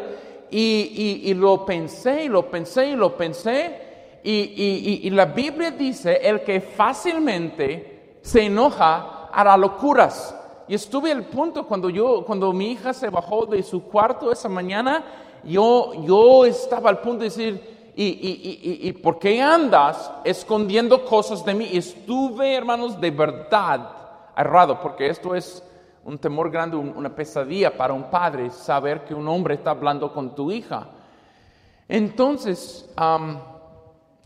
Y, 0.50 1.20
y, 1.24 1.34
lo 1.34 1.66
pensé 1.66 2.24
y 2.24 2.28
lo 2.28 2.50
pensé 2.50 2.88
y 2.88 2.96
lo 2.96 3.16
pensé. 3.16 3.88
Y, 4.22 5.10
la 5.10 5.26
Biblia 5.26 5.70
dice, 5.70 6.16
el 6.22 6.42
que 6.42 6.60
fácilmente 6.60 8.18
se 8.22 8.46
enoja 8.46 9.28
hará 9.32 9.56
locuras. 9.56 10.34
Y 10.66 10.74
estuve 10.74 11.12
al 11.12 11.24
punto 11.24 11.66
cuando 11.66 11.90
yo, 11.90 12.24
cuando 12.24 12.52
mi 12.52 12.72
hija 12.72 12.92
se 12.92 13.10
bajó 13.10 13.46
de 13.46 13.62
su 13.62 13.82
cuarto 13.84 14.32
esa 14.32 14.48
mañana, 14.48 15.04
yo, 15.44 15.92
yo 16.04 16.44
estaba 16.44 16.90
al 16.90 17.00
punto 17.00 17.20
de 17.20 17.24
decir, 17.24 17.77
¿y, 18.04 18.78
y, 18.82 18.88
y 18.88 18.92
por 18.92 19.18
qué 19.18 19.42
andas 19.42 20.10
escondiendo 20.24 21.04
cosas 21.04 21.44
de 21.44 21.54
mí? 21.54 21.68
Estuve, 21.72 22.54
hermanos, 22.54 23.00
de 23.00 23.10
verdad 23.10 23.90
errado, 24.36 24.80
porque 24.80 25.08
esto 25.08 25.34
es 25.34 25.62
un 26.04 26.16
temor 26.16 26.50
grande, 26.50 26.76
una 26.76 27.14
pesadilla 27.14 27.76
para 27.76 27.92
un 27.92 28.04
padre, 28.04 28.50
saber 28.50 29.04
que 29.04 29.14
un 29.14 29.26
hombre 29.28 29.54
está 29.54 29.70
hablando 29.70 30.12
con 30.12 30.34
tu 30.34 30.50
hija. 30.50 30.86
Entonces, 31.88 32.88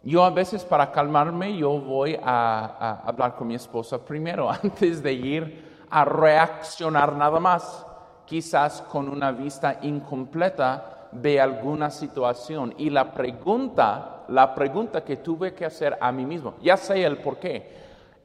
yo 0.02 0.24
a 0.24 0.30
veces 0.30 0.64
para 0.64 0.92
calmarme, 0.92 1.56
yo 1.56 1.70
voy 1.80 2.18
a, 2.22 3.02
hablar 3.04 3.34
con 3.34 3.48
mi 3.48 3.54
esposa 3.54 3.98
primero, 3.98 4.50
antes 4.62 5.02
de 5.02 5.12
ir 5.12 5.86
a 5.90 6.04
reaccionar 6.04 7.16
nada 7.16 7.40
más, 7.40 7.86
quizás 8.26 8.82
con 8.82 9.08
una 9.08 9.32
vista 9.32 9.78
incompleta 9.82 11.01
de 11.12 11.40
alguna 11.40 11.90
situación. 11.90 12.74
Y 12.78 12.90
la 12.90 13.12
pregunta, 13.12 14.24
la 14.28 14.54
pregunta 14.54 15.04
que 15.04 15.16
tuve 15.16 15.54
que 15.54 15.64
hacer 15.64 15.96
a 16.00 16.10
mí 16.10 16.24
mismo, 16.26 16.54
ya 16.62 16.76
sé 16.76 17.04
el 17.04 17.18
por 17.18 17.38
qué, 17.38 17.70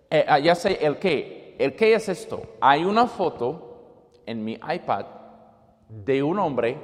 eh, 0.09 0.25
ah, 0.27 0.39
ya 0.39 0.55
sé 0.55 0.85
el 0.85 0.97
qué, 0.97 1.55
el 1.59 1.75
qué 1.75 1.93
es 1.93 2.09
esto. 2.09 2.41
Hay 2.61 2.83
una 2.85 3.07
foto 3.07 4.21
en 4.25 4.43
mi 4.43 4.53
iPad 4.53 5.05
de 5.89 6.23
un 6.23 6.39
hombre 6.39 6.77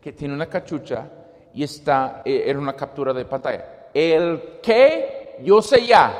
que 0.00 0.12
tiene 0.12 0.34
una 0.34 0.46
cachucha 0.46 1.08
y 1.54 1.62
está, 1.62 2.22
eh, 2.24 2.54
una 2.56 2.74
captura 2.74 3.12
de 3.12 3.24
pantalla 3.24 3.76
el 3.96 4.58
qué, 4.62 5.38
yo 5.42 5.62
sé 5.62 5.86
ya, 5.86 6.12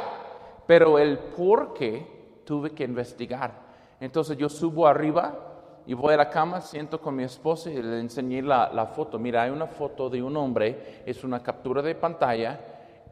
pero 0.66 0.98
el 0.98 1.18
por 1.18 1.74
qué 1.74 2.40
tuve 2.42 2.70
que 2.70 2.84
investigar. 2.84 3.52
Entonces 4.00 4.38
yo 4.38 4.48
subo 4.48 4.86
arriba 4.86 5.55
y 5.86 5.94
voy 5.94 6.14
a 6.14 6.16
la 6.16 6.28
cama, 6.28 6.60
siento 6.60 7.00
con 7.00 7.14
mi 7.14 7.22
esposa 7.22 7.70
y 7.70 7.80
le 7.80 8.00
enseñé 8.00 8.42
la, 8.42 8.90
foto. 8.94 9.18
Mira, 9.18 9.42
hay 9.44 9.50
una 9.50 9.66
foto 9.66 10.10
de 10.10 10.20
un 10.20 10.36
hombre, 10.36 11.02
es 11.06 11.22
una 11.22 11.40
captura 11.42 11.80
de 11.80 11.94
pantalla 11.94 12.60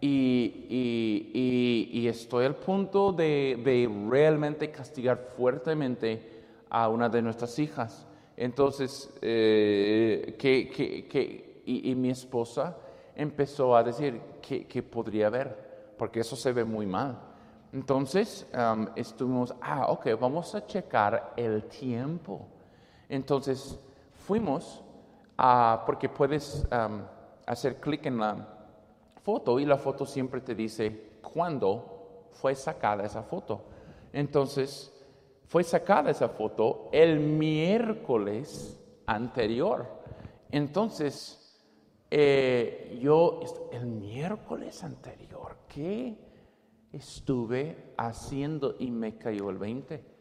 y, 0.01 0.67
estoy 2.09 2.47
al 2.47 2.57
punto 2.57 3.13
de, 3.13 3.89
realmente 4.09 4.71
castigar 4.71 5.19
fuertemente 5.37 6.43
a 6.69 6.89
una 6.89 7.09
de 7.09 7.23
nuestras 7.23 7.59
hijas. 7.61 8.07
Entonces, 8.37 9.13
eh, 9.23 10.35
que, 10.37 11.63
y 11.65 11.95
mi 11.95 12.11
esposa 12.11 12.77
empezó 13.15 13.77
a 13.77 13.85
decir 13.85 14.21
que, 14.43 14.83
podría 14.83 15.29
haber, 15.29 15.95
porque 15.97 16.21
eso 16.21 16.35
se 16.35 16.53
ve 16.53 16.65
muy 16.65 16.87
mal. 16.87 17.19
Entonces 17.73 18.47
estuvimos, 18.97 19.55
ah, 19.61 19.87
ok, 19.89 20.09
vamos 20.21 20.55
a 20.55 20.67
checar 20.67 21.35
el 21.37 21.65
tiempo. 21.65 22.49
Entonces 23.09 23.79
fuimos, 24.14 24.83
a, 25.37 25.83
porque 25.87 26.09
puedes 26.09 26.67
hacer 27.47 27.81
clic 27.81 28.07
en 28.07 28.19
la 28.19 28.49
foto 29.23 29.59
y 29.59 29.64
la 29.64 29.77
foto 29.77 30.07
siempre 30.07 30.40
te 30.40 30.55
dice 30.55 31.19
cuándo 31.23 32.29
fue 32.33 32.55
sacada 32.55 33.05
esa 33.05 33.23
foto. 33.23 33.62
Entonces 34.12 34.93
fue 35.47 35.64
sacada 35.64 36.11
esa 36.11 36.29
foto 36.29 36.88
el 36.93 37.21
miércoles 37.21 38.81
anterior. 39.07 39.87
Entonces, 40.51 41.40
eh, 42.11 42.99
yo 43.03 43.40
el 43.73 43.87
miércoles 43.87 44.85
anterior, 44.85 45.57
¿qué 45.69 46.17
estuve 46.93 47.93
haciendo 47.97 48.77
y 48.79 48.90
me 48.90 49.17
cayó 49.19 49.51
el 49.51 49.59
20? 49.59 50.13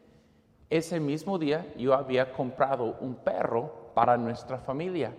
Ese 0.74 0.98
mismo 0.98 1.38
día 1.38 1.72
yo 1.76 1.94
había 1.94 2.32
comprado 2.32 2.96
un 2.98 3.14
perro 3.14 3.92
para 3.94 4.16
nuestra 4.16 4.58
familia. 4.58 5.14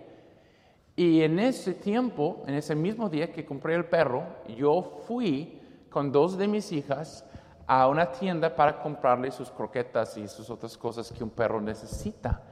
Y 0.94 1.22
en 1.22 1.38
ese 1.38 1.72
tiempo, 1.72 2.42
en 2.46 2.56
ese 2.56 2.74
mismo 2.74 3.08
día 3.08 3.32
que 3.32 3.46
compré 3.46 3.74
el 3.74 3.86
perro, 3.86 4.22
yo 4.54 5.00
fui 5.08 5.58
con 5.88 6.12
dos 6.12 6.36
de 6.36 6.46
mis 6.46 6.70
hijas 6.72 7.26
a 7.66 7.88
una 7.88 8.12
tienda 8.12 8.54
para 8.54 8.78
comprarle 8.82 9.30
sus 9.30 9.50
croquetas 9.50 10.18
y 10.18 10.28
sus 10.28 10.50
otras 10.50 10.76
cosas 10.76 11.10
que 11.10 11.24
un 11.24 11.30
perro 11.30 11.58
necesita. 11.58 12.42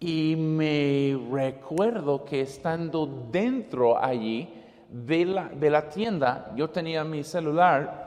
Y 0.00 0.34
me 0.34 1.14
recuerdo 1.30 2.24
que 2.24 2.40
estando 2.40 3.26
dentro 3.30 4.02
allí 4.02 4.54
de 4.88 5.26
la, 5.26 5.48
de 5.50 5.68
la 5.68 5.86
tienda, 5.86 6.50
yo 6.56 6.70
tenía 6.70 7.04
mi 7.04 7.24
celular, 7.24 8.06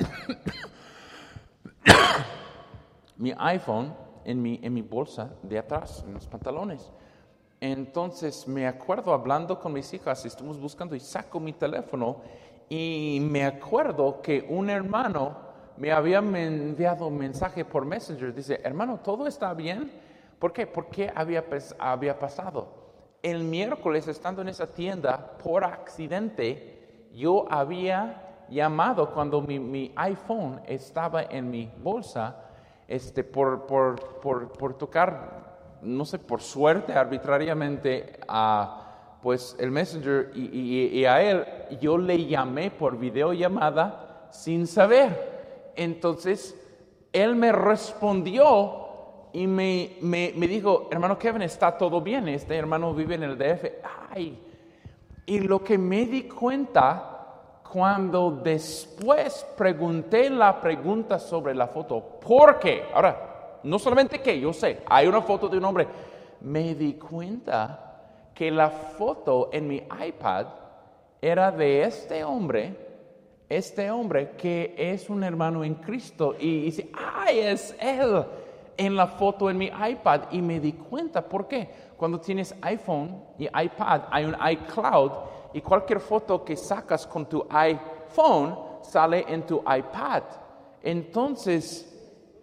mi 3.18 3.32
iPhone 3.38 4.05
en 4.26 4.42
mi, 4.42 4.60
en 4.62 4.74
mi 4.74 4.82
bolsa 4.82 5.32
de 5.44 5.58
atrás, 5.58 6.04
en 6.06 6.14
los 6.14 6.28
pantalones. 6.28 6.92
Entonces 7.62 8.48
me 8.48 8.68
acuerdo 8.68 9.14
hablando 9.14 9.60
con 9.60 9.74
mis 9.74 9.94
hijas, 9.94 10.26
estamos 10.26 10.60
buscando 10.60 10.96
y 10.96 11.00
saco 11.00 11.40
mi 11.40 11.54
teléfono 11.54 12.18
y 12.68 13.20
me 13.22 13.46
acuerdo 13.46 14.22
que 14.22 14.46
un 14.50 14.70
hermano 14.70 15.38
me 15.78 15.92
había 15.92 16.20
enviado 16.20 17.08
un 17.08 17.18
mensaje 17.18 17.66
por 17.66 17.86
Messenger. 17.86 18.34
Dice, 18.34 18.60
hermano, 18.64 19.00
¿todo 19.04 19.28
está 19.28 19.54
bien? 19.54 19.92
¿Por 20.40 20.54
qué? 20.54 20.68
¿Por 20.68 20.90
qué 20.90 21.12
había, 21.14 21.44
había 21.80 22.18
pasado? 22.18 22.86
El 23.22 23.44
miércoles, 23.44 24.08
estando 24.08 24.42
en 24.42 24.50
esa 24.50 24.68
tienda, 24.68 25.38
por 25.38 25.64
accidente, 25.64 27.10
yo 27.14 27.46
había 27.50 28.46
llamado 28.50 29.12
cuando 29.12 29.42
mi, 29.42 29.92
iPhone 29.96 30.62
estaba 30.68 31.24
en 31.24 31.50
mi 31.50 31.72
bolsa, 31.82 32.45
este, 32.88 33.24
por, 33.24 33.66
por, 33.66 34.20
por, 34.20 34.50
por 34.50 34.78
tocar 34.78 35.46
no 35.86 36.04
sé, 36.04 36.20
por 36.20 36.42
suerte, 36.42 36.94
arbitrariamente 36.94 38.20
a 38.28 38.82
pues 39.22 39.56
el 39.60 39.72
messenger 39.72 40.32
y, 40.36 41.04
a 41.06 41.22
él, 41.22 41.46
yo 41.82 41.98
le 41.98 42.26
llamé 42.28 42.70
por 42.70 42.98
videollamada 43.00 44.28
sin 44.30 44.68
saber. 44.68 45.72
Entonces, 45.76 46.56
él 47.12 47.36
me 47.36 47.52
respondió 47.52 49.30
y 49.34 49.48
me, 49.48 49.98
me, 50.02 50.32
me, 50.36 50.48
dijo, 50.48 50.90
hermano 50.92 51.18
Kevin, 51.18 51.42
está 51.42 51.76
todo 51.76 52.02
bien, 52.02 52.28
este 52.28 52.56
hermano 52.56 52.94
vive 52.94 53.16
en 53.16 53.24
el 53.24 53.38
DF. 53.38 53.66
Ay, 54.12 54.40
y 55.26 55.40
lo 55.40 55.64
que 55.64 55.78
me 55.80 56.06
di 56.06 56.24
cuenta 56.24 57.15
cuando 57.72 58.32
después 58.32 59.46
pregunté 59.58 60.30
la 60.30 60.60
pregunta 60.62 61.20
sobre 61.20 61.54
la 61.54 61.68
foto, 61.68 62.20
¿por 62.20 62.60
qué? 62.60 62.84
Ahora, 62.94 63.60
no 63.64 63.80
solamente 63.80 64.22
que 64.22 64.40
yo 64.40 64.54
sé, 64.54 64.82
hay 64.86 65.08
una 65.08 65.22
foto 65.22 65.50
de 65.50 65.58
un 65.58 65.66
hombre. 65.66 65.88
Me 66.42 66.76
di 66.76 66.94
cuenta 66.94 68.32
que 68.34 68.52
la 68.52 68.70
foto 68.70 69.50
en 69.52 69.68
mi 69.68 69.84
iPad 70.08 70.46
era 71.22 71.52
de 71.52 71.84
este 71.84 72.24
hombre, 72.24 72.76
este 73.50 73.90
hombre 73.90 74.32
que 74.38 74.76
es 74.78 75.10
un 75.10 75.24
hermano 75.24 75.64
en 75.64 75.76
Cristo. 75.76 76.36
Y 76.40 76.66
dice, 76.66 76.92
ay, 76.94 77.40
es 77.40 77.76
él 77.80 78.24
en 78.78 78.96
la 78.96 79.08
foto 79.08 79.50
en 79.50 79.58
mi 79.58 79.66
iPad. 79.66 80.22
Y 80.32 80.42
me 80.42 80.60
di 80.60 80.74
cuenta, 80.74 81.24
¿por 81.24 81.48
qué? 81.48 81.70
Cuando 81.98 82.20
tienes 82.20 82.56
iPhone 82.62 83.24
y 83.40 83.46
iPad, 83.46 84.02
hay 84.12 84.26
un 84.26 84.36
iCloud 84.52 85.12
y 85.56 85.62
cualquier 85.62 86.02
foto 86.02 86.44
que 86.44 86.58
sacas 86.58 87.08
con 87.08 87.28
tu 87.28 87.46
iPhone 87.50 88.60
sale 88.82 89.24
en 89.26 89.44
tu 89.44 89.60
iPad. 89.60 90.24
Entonces, 90.84 91.98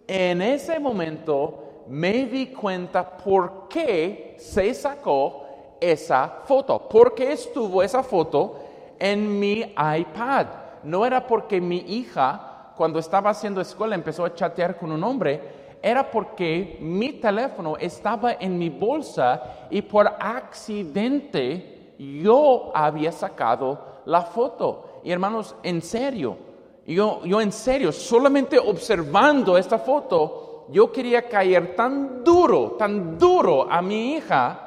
en 0.07 0.41
ese 0.41 0.79
momento 0.79 1.83
me 1.89 2.25
di 2.25 2.47
cuenta 2.47 3.15
por 3.15 3.67
qué 3.69 4.35
se 4.39 4.73
sacó 4.73 5.45
esa 5.79 6.39
foto, 6.43 6.89
por 6.89 7.13
qué 7.13 7.33
estuvo 7.33 7.83
esa 7.83 8.01
foto 8.01 8.55
en 8.97 9.39
mi 9.39 9.59
iPad. 9.61 10.47
No 10.83 11.05
era 11.05 11.27
porque 11.27 11.61
mi 11.61 11.85
hija, 11.87 12.71
cuando 12.75 12.97
estaba 12.97 13.29
haciendo 13.29 13.61
escuela, 13.61 13.93
empezó 13.93 14.25
a 14.25 14.33
chatear 14.33 14.75
con 14.75 14.91
un 14.91 15.03
hombre, 15.03 15.39
era 15.83 16.09
porque 16.09 16.79
mi 16.81 17.13
teléfono 17.13 17.77
estaba 17.77 18.33
en 18.39 18.57
mi 18.57 18.69
bolsa 18.69 19.67
y 19.69 19.83
por 19.83 20.07
accidente 20.19 21.72
yo 21.97 22.71
había 22.73 23.11
sacado 23.11 24.01
la 24.05 24.21
foto. 24.21 25.01
Y 25.03 25.11
hermanos, 25.11 25.55
en 25.63 25.81
serio, 25.81 26.37
yo, 26.85 27.23
yo 27.23 27.41
en 27.41 27.51
serio, 27.51 27.91
solamente 27.91 28.57
observando 28.59 29.57
esta 29.57 29.79
foto, 29.79 30.65
yo 30.69 30.91
quería 30.91 31.27
caer 31.27 31.75
tan 31.75 32.23
duro, 32.23 32.75
tan 32.77 33.17
duro 33.17 33.67
a 33.69 33.81
mi 33.81 34.15
hija 34.15 34.59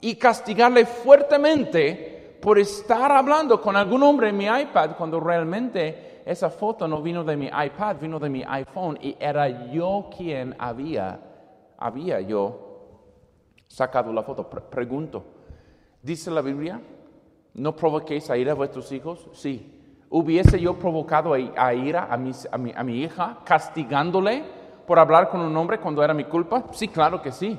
y 0.00 0.16
castigarle 0.16 0.84
fuertemente 0.84 2.38
por 2.40 2.58
estar 2.58 3.12
hablando 3.12 3.60
con 3.60 3.76
algún 3.76 4.02
hombre 4.02 4.30
en 4.30 4.36
mi 4.36 4.46
iPad 4.46 4.96
cuando 4.96 5.20
realmente 5.20 6.22
esa 6.24 6.50
foto 6.50 6.86
no 6.88 7.00
vino 7.02 7.24
de 7.24 7.36
mi 7.36 7.46
iPad, 7.46 7.96
vino 8.00 8.18
de 8.18 8.28
mi 8.28 8.42
iPhone 8.46 8.98
y 9.00 9.16
era 9.18 9.70
yo 9.70 10.08
quien 10.16 10.54
había, 10.58 11.18
había 11.78 12.20
yo 12.20 12.72
sacado 13.68 14.12
la 14.12 14.22
foto. 14.22 14.48
pregunto, 14.48 15.24
¿dice 16.02 16.30
la 16.30 16.42
Biblia? 16.42 16.80
¿No 17.54 17.76
provoquéis 17.76 18.28
a 18.30 18.36
ir 18.36 18.50
a 18.50 18.54
vuestros 18.54 18.90
hijos? 18.92 19.28
Sí. 19.32 19.78
¿Hubiese 20.10 20.60
yo 20.60 20.78
provocado 20.78 21.32
a 21.32 21.74
ira 21.74 22.08
a 22.10 22.16
mi, 22.16 22.32
a, 22.74 22.82
mi, 22.82 23.02
hija, 23.02 23.38
castigándole 23.44 24.44
por 24.86 24.98
hablar 24.98 25.30
con 25.30 25.40
un 25.40 25.56
hombre 25.56 25.78
cuando 25.78 26.04
era 26.04 26.12
mi 26.12 26.24
culpa? 26.24 26.64
Sí, 26.72 26.88
claro 26.88 27.22
que 27.22 27.32
sí. 27.32 27.58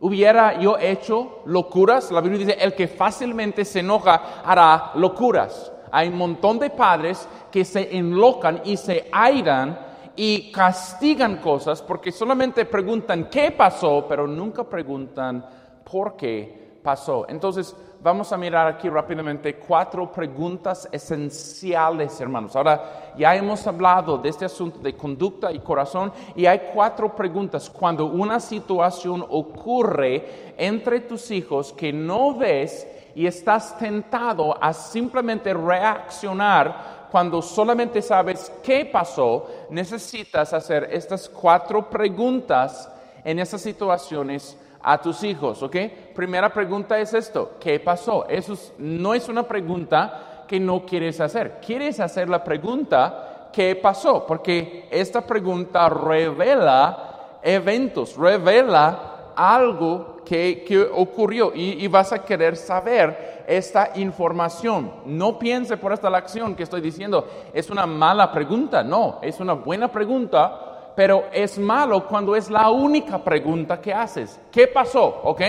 ¿Hubiera 0.00 0.60
yo 0.60 0.76
hecho 0.78 1.40
locuras? 1.46 2.10
La 2.10 2.20
Biblia 2.20 2.46
dice, 2.46 2.58
el 2.60 2.74
que 2.74 2.88
fácilmente 2.88 3.64
se 3.64 3.80
enoja 3.80 4.42
hará 4.44 4.90
locuras. 4.96 5.72
Hay 5.90 6.08
un 6.08 6.18
montón 6.18 6.58
de 6.58 6.68
padres 6.70 7.26
que 7.50 7.64
se 7.64 7.96
enlocan 7.96 8.60
y 8.64 8.76
se 8.76 9.08
airan 9.10 9.78
y 10.16 10.52
castigan 10.52 11.36
cosas 11.36 11.80
porque 11.80 12.12
solamente 12.12 12.66
preguntan 12.66 13.28
qué 13.30 13.50
pasó, 13.52 14.04
pero 14.06 14.26
nunca 14.26 14.64
preguntan 14.64 15.44
por 15.90 16.16
qué 16.16 16.63
pasó. 16.84 17.24
Entonces, 17.30 17.74
vamos 18.02 18.30
a 18.30 18.36
mirar 18.36 18.66
aquí 18.66 18.90
rápidamente 18.90 19.56
cuatro 19.56 20.12
preguntas 20.12 20.86
esenciales, 20.92 22.20
hermanos. 22.20 22.54
Ahora, 22.54 23.14
ya 23.16 23.34
hemos 23.34 23.66
hablado 23.66 24.18
de 24.18 24.28
este 24.28 24.44
asunto 24.44 24.80
de 24.80 24.94
conducta 24.94 25.50
y 25.50 25.60
corazón 25.60 26.12
y 26.36 26.44
hay 26.44 26.70
cuatro 26.74 27.16
preguntas. 27.16 27.70
Cuando 27.70 28.04
una 28.04 28.38
situación 28.38 29.24
ocurre 29.30 30.52
entre 30.58 31.00
tus 31.00 31.30
hijos 31.30 31.72
que 31.72 31.90
no 31.90 32.34
ves 32.34 32.86
y 33.14 33.26
estás 33.26 33.78
tentado 33.78 34.62
a 34.62 34.74
simplemente 34.74 35.54
reaccionar 35.54 37.08
cuando 37.10 37.40
solamente 37.40 38.02
sabes 38.02 38.52
qué 38.62 38.84
pasó, 38.84 39.46
necesitas 39.70 40.52
hacer 40.52 40.88
estas 40.92 41.30
cuatro 41.30 41.88
preguntas 41.88 42.90
en 43.24 43.38
esas 43.38 43.62
situaciones 43.62 44.58
a 44.84 45.00
tus 45.00 45.24
hijos, 45.24 45.62
¿ok? 45.62 45.76
Primera 46.14 46.52
pregunta 46.52 46.98
es 46.98 47.14
esto, 47.14 47.52
¿qué 47.58 47.80
pasó? 47.80 48.26
Eso 48.28 48.54
no 48.78 49.14
es 49.14 49.28
una 49.30 49.42
pregunta 49.42 50.44
que 50.46 50.60
no 50.60 50.84
quieres 50.84 51.20
hacer. 51.20 51.58
Quieres 51.64 52.00
hacer 52.00 52.28
la 52.28 52.44
pregunta, 52.44 53.48
¿qué 53.50 53.76
pasó? 53.76 54.26
Porque 54.26 54.86
esta 54.90 55.22
pregunta 55.22 55.88
revela 55.88 57.38
eventos, 57.42 58.14
revela 58.16 59.32
algo 59.34 60.16
que, 60.22 60.90
ocurrió 60.94 61.52
y, 61.54 61.82
y, 61.84 61.88
vas 61.88 62.12
a 62.12 62.22
querer 62.22 62.56
saber 62.56 63.44
esta 63.46 63.90
información. 63.94 64.92
No 65.06 65.38
piense 65.38 65.78
por 65.78 65.92
esta 65.94 66.08
acción 66.08 66.54
que 66.54 66.62
estoy 66.62 66.82
diciendo, 66.82 67.26
es 67.54 67.70
una 67.70 67.86
mala 67.86 68.30
pregunta, 68.30 68.82
no, 68.82 69.18
es 69.22 69.40
una 69.40 69.54
buena 69.54 69.88
pregunta 69.88 70.73
pero 70.94 71.24
es 71.32 71.58
malo 71.58 72.06
cuando 72.06 72.36
es 72.36 72.50
la 72.50 72.70
única 72.70 73.22
pregunta 73.22 73.80
que 73.80 73.92
haces. 73.92 74.40
¿Qué 74.50 74.68
pasó? 74.68 75.22
¿Ok? 75.24 75.40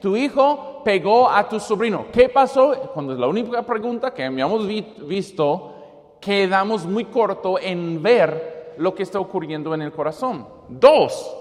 Tu 0.00 0.16
hijo 0.16 0.82
pegó 0.84 1.28
a 1.28 1.48
tu 1.48 1.58
sobrino. 1.58 2.06
¿Qué 2.12 2.28
pasó? 2.28 2.74
Cuando 2.94 3.12
es 3.12 3.18
la 3.18 3.26
única 3.26 3.62
pregunta 3.62 4.12
que 4.12 4.24
hemos 4.24 4.66
visto, 4.66 5.74
quedamos 6.20 6.86
muy 6.86 7.06
corto 7.06 7.58
en 7.58 8.02
ver 8.02 8.74
lo 8.78 8.94
que 8.94 9.02
está 9.02 9.18
ocurriendo 9.18 9.74
en 9.74 9.82
el 9.82 9.92
corazón. 9.92 10.46
Dos, 10.68 11.36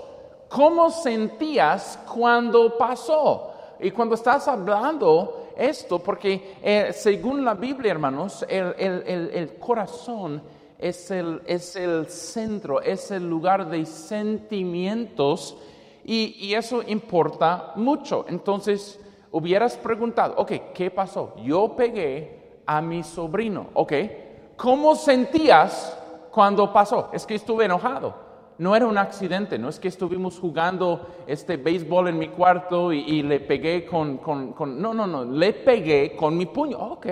¿cómo 0.50 0.90
sentías 0.90 2.00
cuando 2.14 2.78
pasó? 2.78 3.52
Y 3.80 3.92
cuando 3.92 4.16
estás 4.16 4.48
hablando 4.48 5.48
esto, 5.58 6.00
porque 6.00 6.56
eh, 6.62 6.92
según 6.94 7.44
la 7.44 7.54
Biblia, 7.54 7.92
hermanos, 7.92 8.46
el, 8.48 8.74
el, 8.78 9.30
el 9.34 9.56
corazón 9.60 10.42
es 10.80 11.12
el, 11.12 11.42
es 11.46 11.76
el 11.76 12.08
centro, 12.08 12.82
es 12.82 13.12
el 13.12 13.30
lugar 13.30 13.70
de 13.70 13.86
sentimientos 13.86 15.58
y, 16.04 16.36
y 16.40 16.54
eso 16.54 16.84
importa 16.86 17.74
mucho. 17.76 18.26
Entonces, 18.28 19.00
hubieras 19.32 19.78
preguntado, 19.78 20.36
ok, 20.38 20.52
¿qué 20.74 20.92
pasó? 20.92 21.36
Yo 21.44 21.76
pegué 21.76 22.62
a 22.66 22.82
mi 22.82 23.04
sobrino, 23.04 23.68
ok, 23.74 23.94
¿cómo 24.56 24.96
sentías 24.96 25.98
cuando 26.32 26.72
pasó? 26.72 27.10
Es 27.14 27.26
que 27.26 27.36
estuve 27.36 27.66
enojado. 27.66 28.26
No 28.58 28.74
era 28.76 28.88
un 28.88 28.98
accidente, 28.98 29.60
no 29.60 29.68
es 29.68 29.80
que 29.80 29.90
estuvimos 29.90 30.40
jugando 30.40 31.08
este 31.28 31.58
béisbol 31.58 32.08
en 32.08 32.18
mi 32.18 32.30
cuarto 32.30 32.94
y, 32.94 33.22
le 33.22 33.42
pegué 33.42 33.86
con, 33.86 34.18
con, 34.18 34.54
con, 34.54 34.82
No, 34.82 34.94
no, 34.94 35.06
no, 35.06 35.26
le 35.26 35.52
pegué 35.52 36.16
con 36.16 36.38
mi 36.38 36.46
puño, 36.46 36.78
ok. 36.78 37.06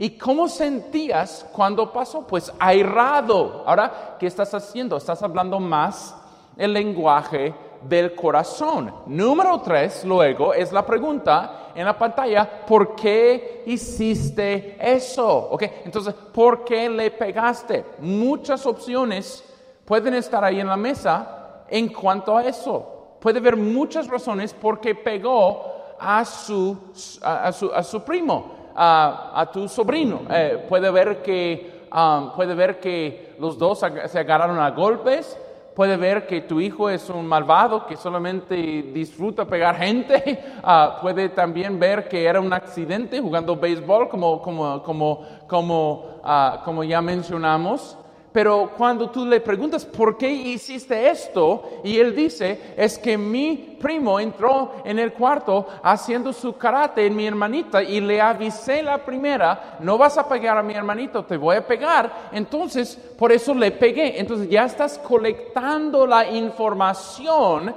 ¿Y 0.00 0.10
cómo 0.10 0.48
sentías 0.48 1.44
cuando 1.52 1.92
pasó? 1.92 2.24
Pues 2.24 2.52
airado. 2.60 3.64
Ahora, 3.66 4.16
¿qué 4.18 4.28
estás 4.28 4.54
haciendo? 4.54 4.96
Estás 4.96 5.20
hablando 5.24 5.58
más 5.58 6.14
el 6.56 6.72
lenguaje 6.72 7.52
del 7.82 8.14
corazón. 8.14 8.94
Número 9.06 9.60
tres, 9.60 10.04
luego, 10.04 10.54
es 10.54 10.70
la 10.70 10.86
pregunta 10.86 11.70
en 11.74 11.84
la 11.84 11.98
pantalla, 11.98 12.64
¿por 12.66 12.94
qué 12.94 13.64
hiciste 13.66 14.76
eso? 14.80 15.48
¿Ok? 15.50 15.62
Entonces, 15.84 16.14
¿por 16.14 16.64
qué 16.64 16.88
le 16.88 17.10
pegaste? 17.10 17.84
Muchas 17.98 18.66
opciones 18.66 19.44
pueden 19.84 20.14
estar 20.14 20.44
ahí 20.44 20.60
en 20.60 20.68
la 20.68 20.76
mesa 20.76 21.64
en 21.68 21.88
cuanto 21.88 22.36
a 22.36 22.44
eso. 22.44 23.16
Puede 23.20 23.38
haber 23.38 23.56
muchas 23.56 24.06
razones 24.06 24.52
por 24.54 24.80
qué 24.80 24.94
pegó 24.94 25.64
a 25.98 26.24
su, 26.24 26.76
a, 27.22 27.50
su, 27.52 27.72
a 27.72 27.82
su 27.82 28.02
primo 28.02 28.57
a, 28.78 29.50
tu 29.52 29.68
sobrino. 29.68 30.22
Eh, 30.30 30.64
puede, 30.68 30.90
ver 30.90 31.20
que, 31.22 31.86
um, 31.92 32.30
puede 32.34 32.54
ver 32.54 32.78
que 32.78 33.34
los 33.38 33.58
dos 33.58 33.80
se 33.80 34.18
agarraron 34.18 34.58
a 34.60 34.70
golpes. 34.70 35.36
Puede 35.74 35.96
ver 35.96 36.26
que 36.26 36.40
tu 36.40 36.60
hijo 36.60 36.90
es 36.90 37.08
un 37.08 37.24
malvado 37.24 37.86
que 37.86 37.96
solamente 37.96 38.56
disfruta 38.92 39.44
pegar 39.44 39.76
gente. 39.76 40.44
Ah, 40.70 40.98
puede 41.00 41.30
también 41.30 41.78
ver 41.78 42.08
que 42.08 42.24
era 42.24 42.40
un 42.40 42.52
accidente 42.52 43.20
jugando 43.20 43.56
béisbol, 43.56 44.08
como, 44.08 44.42
como, 44.42 44.82
como, 44.82 45.24
como, 45.46 46.06
ah, 46.22 46.60
como 46.64 46.84
ya 46.84 47.00
mencionamos. 47.00 47.96
Pero 48.38 48.70
cuando 48.76 49.10
tú 49.10 49.26
le 49.26 49.40
preguntas, 49.40 49.84
¿por 49.84 50.16
qué 50.16 50.30
hiciste 50.30 51.10
esto? 51.10 51.80
Y 51.82 51.98
él 51.98 52.14
dice, 52.14 52.72
es 52.76 52.96
que 52.96 53.18
mi 53.18 53.76
primo 53.80 54.20
entró 54.20 54.74
en 54.84 55.00
el 55.00 55.12
cuarto 55.12 55.66
haciendo 55.82 56.32
su 56.32 56.56
karate 56.56 57.04
en 57.04 57.16
mi 57.16 57.26
hermanita 57.26 57.82
y 57.82 58.00
le 58.00 58.20
avisé 58.20 58.80
la 58.80 58.98
primera, 58.98 59.78
no 59.80 59.98
vas 59.98 60.18
a 60.18 60.28
pegar 60.28 60.56
a 60.56 60.62
mi 60.62 60.72
hermanito, 60.72 61.24
te 61.24 61.36
voy 61.36 61.56
a 61.56 61.66
pegar. 61.66 62.28
Entonces, 62.30 62.96
por 63.18 63.32
eso 63.32 63.52
le 63.54 63.72
pegué. 63.72 64.20
Entonces 64.20 64.48
ya 64.48 64.66
estás 64.66 64.98
colectando 64.98 66.06
la 66.06 66.30
información 66.30 67.74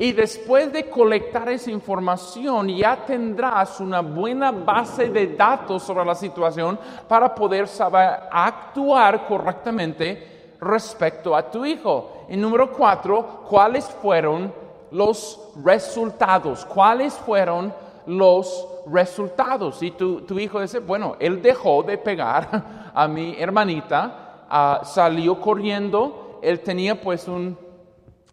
y 0.00 0.12
después 0.12 0.72
de 0.72 0.88
colectar 0.88 1.48
esa 1.48 1.72
información 1.72 2.68
ya 2.68 3.04
tendrás 3.04 3.80
una 3.80 4.00
buena 4.00 4.52
base 4.52 5.08
de 5.08 5.34
datos 5.34 5.82
sobre 5.82 6.04
la 6.04 6.14
situación 6.14 6.78
para 7.08 7.34
poder 7.34 7.66
saber 7.66 8.20
actuar 8.30 9.26
correctamente 9.26 10.54
respecto 10.60 11.34
a 11.34 11.50
tu 11.50 11.66
hijo. 11.66 12.26
Y 12.28 12.36
número 12.36 12.70
cuatro, 12.72 13.42
¿cuáles 13.48 13.86
fueron 13.86 14.54
los 14.92 15.50
resultados? 15.64 16.64
¿Cuáles 16.64 17.14
fueron 17.14 17.74
los 18.06 18.68
resultados? 18.86 19.82
Y 19.82 19.90
tu, 19.90 20.20
tu 20.20 20.38
hijo 20.38 20.60
dice, 20.60 20.78
bueno, 20.78 21.16
él 21.18 21.42
dejó 21.42 21.82
de 21.82 21.98
pegar 21.98 22.90
a 22.94 23.08
mi 23.08 23.34
hermanita, 23.36 24.44
ah, 24.48 24.82
salió 24.84 25.40
corriendo, 25.40 26.38
él 26.40 26.60
tenía 26.60 27.00
pues 27.00 27.26
un 27.26 27.67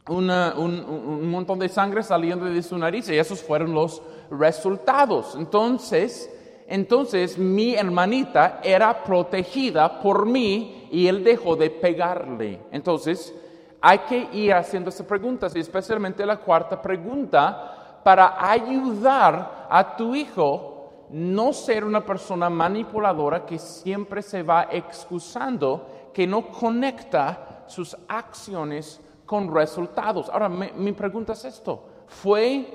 un, 0.08 1.30
montón 1.30 1.60
de 1.60 1.70
sangre 1.70 2.04
saliendo 2.04 2.46
de 2.46 2.62
su 2.62 2.78
nariz 2.78 3.10
y 3.10 3.18
esos 3.18 3.42
fueron 3.42 3.74
los 3.74 4.02
resultados. 4.30 5.36
Entonces, 5.36 6.32
entonces 6.68 7.38
mi 7.38 7.76
hermanita 7.76 8.60
era 8.64 9.04
protegida 9.04 10.00
por 10.00 10.26
mí 10.26 10.88
y 10.92 11.08
él 11.08 11.24
dejó 11.24 11.56
de 11.56 11.70
pegarle. 11.70 12.62
Entonces, 12.72 13.34
hay 13.82 14.00
que 14.00 14.30
ir 14.34 14.54
haciendo 14.54 14.90
estas 14.90 15.06
preguntas 15.06 15.56
y 15.56 15.60
especialmente 15.60 16.26
la 16.26 16.38
cuarta 16.38 16.82
pregunta 16.82 18.02
para 18.04 18.36
ayudar 18.50 19.68
a 19.70 19.96
tu 19.96 20.16
hijo 20.16 20.72
no 21.10 21.54
ser 21.54 21.84
una 21.84 22.04
persona 22.04 22.50
manipuladora 22.50 23.46
que 23.46 23.60
siempre 23.60 24.22
se 24.22 24.44
va 24.44 24.68
excusando, 24.72 26.10
que 26.14 26.26
no 26.26 26.48
conecta 26.48 27.64
sus 27.68 27.96
acciones 28.08 29.02
con 29.26 29.54
resultados. 29.54 30.30
Ahora, 30.30 30.50
mi 30.50 30.92
pregunta 30.92 31.34
es 31.34 31.46
esto. 31.46 31.84
¿Fue 32.08 32.68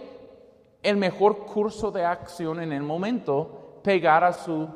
el 0.83 0.97
mejor 0.97 1.39
curso 1.47 1.91
de 1.91 2.05
acción 2.05 2.61
en 2.61 2.73
el 2.73 2.83
momento 2.83 3.81
pegar 3.83 4.25
a 4.25 4.33
su, 4.33 4.69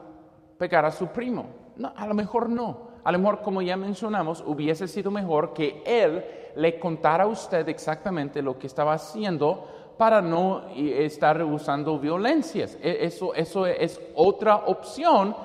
pegar 0.58 0.84
a 0.84 0.90
su 0.90 1.08
primo? 1.08 1.46
No, 1.76 1.92
a 1.96 2.06
lo 2.06 2.14
mejor 2.14 2.48
no. 2.48 2.94
A 3.04 3.12
lo 3.12 3.18
mejor, 3.18 3.42
como 3.42 3.60
ya 3.60 3.76
mencionamos, 3.76 4.42
hubiese 4.46 4.88
sido 4.88 5.10
mejor 5.10 5.52
que 5.52 5.82
él 5.84 6.24
le 6.56 6.78
contara 6.78 7.24
a 7.24 7.26
usted 7.26 7.68
exactamente 7.68 8.40
lo 8.40 8.58
que 8.58 8.66
estaba 8.66 8.94
haciendo 8.94 9.66
para 9.98 10.22
no 10.22 10.68
estar 10.74 11.42
usando 11.42 11.98
violencias. 11.98 12.78
E, 12.80 13.04
eso, 13.04 13.34
eso 13.34 13.66
es 13.66 14.00
otra 14.14 14.56
opción, 14.56 15.36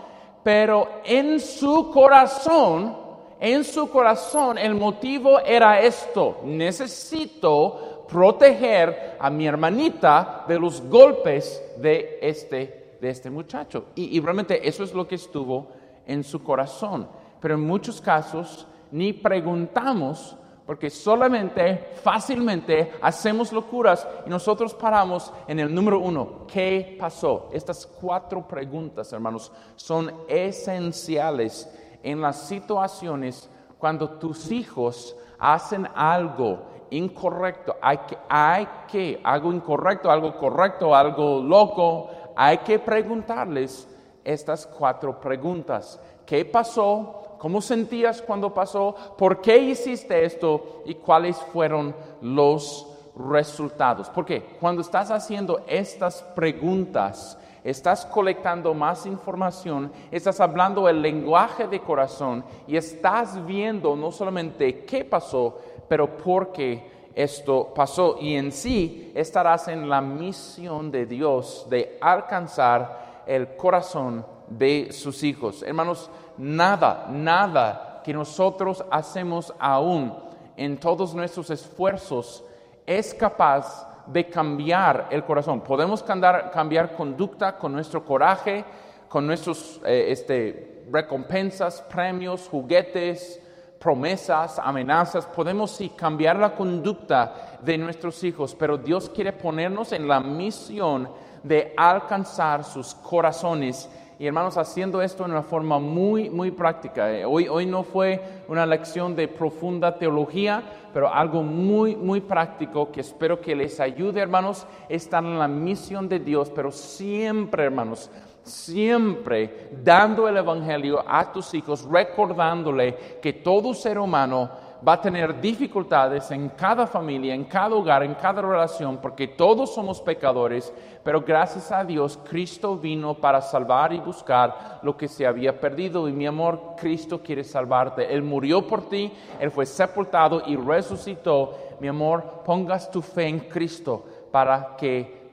pero 0.43 1.01
en 1.03 1.39
su 1.39 1.91
corazón 1.91 3.08
en 3.39 3.63
su 3.63 3.89
corazón 3.89 4.57
el 4.57 4.75
motivo 4.75 5.39
era 5.39 5.79
esto, 5.79 6.41
necesito 6.43 8.05
proteger 8.09 9.17
a 9.19 9.29
mi 9.29 9.47
hermanita 9.47 10.43
de 10.47 10.59
los 10.59 10.81
golpes 10.81 11.61
de 11.77 12.19
este, 12.21 12.97
de 12.99 13.09
este 13.09 13.29
muchacho. 13.29 13.85
Y, 13.95 14.17
y 14.17 14.19
realmente 14.19 14.67
eso 14.67 14.83
es 14.83 14.93
lo 14.93 15.07
que 15.07 15.15
estuvo 15.15 15.67
en 16.05 16.23
su 16.23 16.43
corazón. 16.43 17.07
Pero 17.39 17.53
en 17.53 17.61
muchos 17.61 18.01
casos 18.01 18.67
ni 18.91 19.13
preguntamos 19.13 20.35
porque 20.69 20.91
solamente, 20.91 21.93
fácilmente 22.03 22.93
hacemos 23.01 23.51
locuras 23.51 24.07
y 24.27 24.29
nosotros 24.29 24.75
paramos 24.75 25.33
en 25.47 25.59
el 25.59 25.73
número 25.73 25.99
uno. 25.99 26.45
¿Qué 26.45 26.95
pasó? 26.99 27.49
Estas 27.51 27.87
cuatro 27.87 28.47
preguntas, 28.47 29.11
hermanos, 29.11 29.51
son 29.75 30.13
esenciales 30.27 31.67
en 32.03 32.21
las 32.21 32.47
situaciones 32.47 33.49
cuando 33.77 34.09
tus 34.11 34.51
hijos 34.51 35.15
hacen 35.37 35.87
algo 35.95 36.59
incorrecto, 36.91 37.75
hay 37.81 37.97
que, 37.99 38.17
hay 38.27 38.67
que, 38.91 39.21
algo 39.23 39.53
incorrecto, 39.53 40.11
algo 40.11 40.35
correcto, 40.37 40.95
algo 40.95 41.41
loco, 41.41 42.09
hay 42.35 42.59
que 42.59 42.79
preguntarles 42.79 43.87
estas 44.23 44.65
cuatro 44.67 45.19
preguntas. 45.19 45.99
¿Qué 46.25 46.45
pasó? 46.45 47.37
¿Cómo 47.39 47.61
sentías 47.61 48.21
cuando 48.21 48.53
pasó? 48.53 48.95
¿Por 49.17 49.41
qué 49.41 49.57
hiciste 49.57 50.25
esto? 50.25 50.81
¿Y 50.85 50.95
cuáles 50.95 51.37
fueron 51.37 51.95
los 52.21 52.87
resultados? 53.15 54.09
Porque 54.09 54.57
cuando 54.59 54.81
estás 54.81 55.09
haciendo 55.09 55.61
estas 55.67 56.21
preguntas, 56.35 57.37
estás 57.63 58.05
colectando 58.05 58.73
más 58.73 59.05
información, 59.05 59.91
estás 60.11 60.39
hablando 60.39 60.87
el 60.87 61.01
lenguaje 61.01 61.67
de 61.67 61.81
corazón 61.81 62.43
y 62.67 62.77
estás 62.77 63.45
viendo 63.45 63.95
no 63.95 64.11
solamente 64.11 64.85
qué 64.85 65.05
pasó, 65.05 65.59
pero 65.87 66.17
por 66.17 66.51
qué 66.51 67.09
esto 67.15 67.73
pasó. 67.73 68.17
Y 68.19 68.35
en 68.35 68.51
sí 68.51 69.11
estarás 69.15 69.67
en 69.67 69.89
la 69.89 70.01
misión 70.01 70.91
de 70.91 71.05
Dios 71.05 71.67
de 71.69 71.97
alcanzar 71.99 73.23
el 73.25 73.55
corazón 73.55 74.25
de 74.47 74.91
sus 74.91 75.23
hijos. 75.23 75.63
Hermanos, 75.63 76.09
nada, 76.37 77.07
nada 77.11 78.01
que 78.03 78.13
nosotros 78.13 78.83
hacemos 78.89 79.53
aún 79.59 80.13
en 80.55 80.77
todos 80.77 81.13
nuestros 81.13 81.49
esfuerzos 81.49 82.43
es 82.85 83.13
capaz 83.13 83.87
de 84.11 84.29
cambiar 84.29 85.07
el 85.11 85.23
corazón. 85.23 85.61
Podemos 85.61 86.03
cambiar, 86.03 86.95
conducta 86.95 87.57
con 87.57 87.73
nuestro 87.73 88.03
coraje, 88.03 88.65
con 89.07 89.25
nuestros 89.27 89.79
eh, 89.85 90.07
este, 90.09 90.85
recompensas, 90.91 91.81
premios, 91.83 92.47
juguetes, 92.49 93.41
promesas, 93.79 94.59
amenazas. 94.59 95.25
Podemos 95.27 95.71
sí 95.71 95.89
cambiar 95.89 96.37
la 96.37 96.55
conducta 96.55 97.59
de 97.61 97.77
nuestros 97.77 98.23
hijos, 98.23 98.55
pero 98.55 98.77
Dios 98.77 99.09
quiere 99.09 99.33
ponernos 99.33 99.91
en 99.91 100.07
la 100.07 100.19
misión 100.19 101.09
de 101.43 101.73
alcanzar 101.77 102.63
sus 102.63 102.95
corazones 102.95 103.89
y 104.19 104.27
hermanos, 104.27 104.57
haciendo 104.57 105.01
esto 105.01 105.23
en 105.23 105.31
una 105.31 105.43
forma 105.43 105.79
muy, 105.79 106.29
muy 106.29 106.51
práctica. 106.51 107.09
Eh, 107.09 107.23
hoy, 107.23 107.47
hoy 107.47 107.65
no 107.65 107.83
fue 107.83 108.21
una 108.49 108.65
lección 108.65 109.15
de 109.15 109.29
profunda 109.29 109.97
teología, 109.97 110.61
pero 110.93 111.11
algo 111.11 111.41
muy, 111.41 111.95
muy 111.95 112.19
práctico 112.19 112.91
que 112.91 112.99
espero 112.99 113.39
que 113.39 113.55
les 113.55 113.79
ayude, 113.79 114.19
hermanos, 114.19 114.67
estar 114.89 115.23
en 115.23 115.39
la 115.39 115.47
misión 115.47 116.09
de 116.09 116.19
Dios, 116.19 116.51
pero 116.53 116.69
siempre, 116.69 117.63
hermanos, 117.63 118.11
siempre 118.43 119.69
dando 119.81 120.27
el 120.27 120.35
Evangelio 120.35 121.01
a 121.07 121.31
tus 121.31 121.53
hijos, 121.53 121.87
recordándole 121.89 122.97
que 123.21 123.31
todo 123.31 123.73
ser 123.73 123.97
humano 123.97 124.49
va 124.87 124.93
a 124.93 125.01
tener 125.01 125.39
dificultades 125.41 126.31
en 126.31 126.49
cada 126.49 126.87
familia, 126.87 127.33
en 127.33 127.45
cada 127.45 127.75
hogar, 127.75 128.03
en 128.03 128.15
cada 128.15 128.41
relación, 128.41 128.97
porque 128.97 129.27
todos 129.27 129.73
somos 129.73 129.99
pecadores, 130.01 130.73
pero 131.03 131.21
gracias 131.21 131.71
a 131.71 131.83
Dios 131.83 132.17
Cristo 132.29 132.77
vino 132.77 133.13
para 133.13 133.41
salvar 133.41 133.93
y 133.93 133.99
buscar 133.99 134.79
lo 134.81 134.95
que 134.95 135.07
se 135.07 135.27
había 135.27 135.59
perdido. 135.59 136.07
Y 136.07 136.13
mi 136.13 136.25
amor, 136.25 136.75
Cristo 136.77 137.21
quiere 137.21 137.43
salvarte. 137.43 138.13
Él 138.13 138.23
murió 138.23 138.65
por 138.65 138.87
ti, 138.87 139.11
Él 139.39 139.51
fue 139.51 139.65
sepultado 139.65 140.43
y 140.45 140.55
resucitó. 140.55 141.57
Mi 141.79 141.87
amor, 141.87 142.41
pongas 142.45 142.89
tu 142.89 143.01
fe 143.01 143.27
en 143.27 143.39
Cristo 143.39 144.05
para 144.31 144.75
que, 144.77 145.31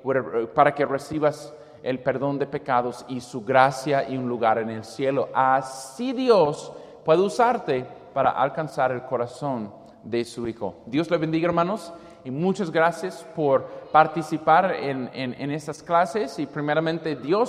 para 0.55 0.75
que 0.75 0.87
recibas 0.87 1.55
el 1.83 2.01
perdón 2.01 2.39
de 2.39 2.47
pecados 2.47 3.05
y 3.09 3.21
su 3.21 3.45
gracia 3.45 4.09
y 4.09 4.17
un 4.17 4.29
lugar 4.29 4.59
en 4.59 4.71
el 4.71 4.85
cielo. 4.85 5.29
Así 5.33 6.13
Dios 6.13 6.73
puede 7.05 7.21
usarte 7.21 7.87
para 8.17 8.31
alcanzar 8.31 8.93
el 8.93 9.03
corazón 9.03 9.71
de 10.03 10.25
su 10.25 10.49
Hijo. 10.49 10.77
Dios 10.87 11.11
le 11.11 11.19
bendiga, 11.19 11.49
hermanos, 11.49 11.93
y 12.25 12.31
muchas 12.31 12.71
gracias 12.71 13.23
por 13.37 13.67
participar 13.93 14.73
en, 14.73 15.11
en, 15.13 15.51
estas 15.51 15.83
clases 15.83 16.39
y 16.39 16.47
primeramente 16.47 17.15
Dios 17.15 17.45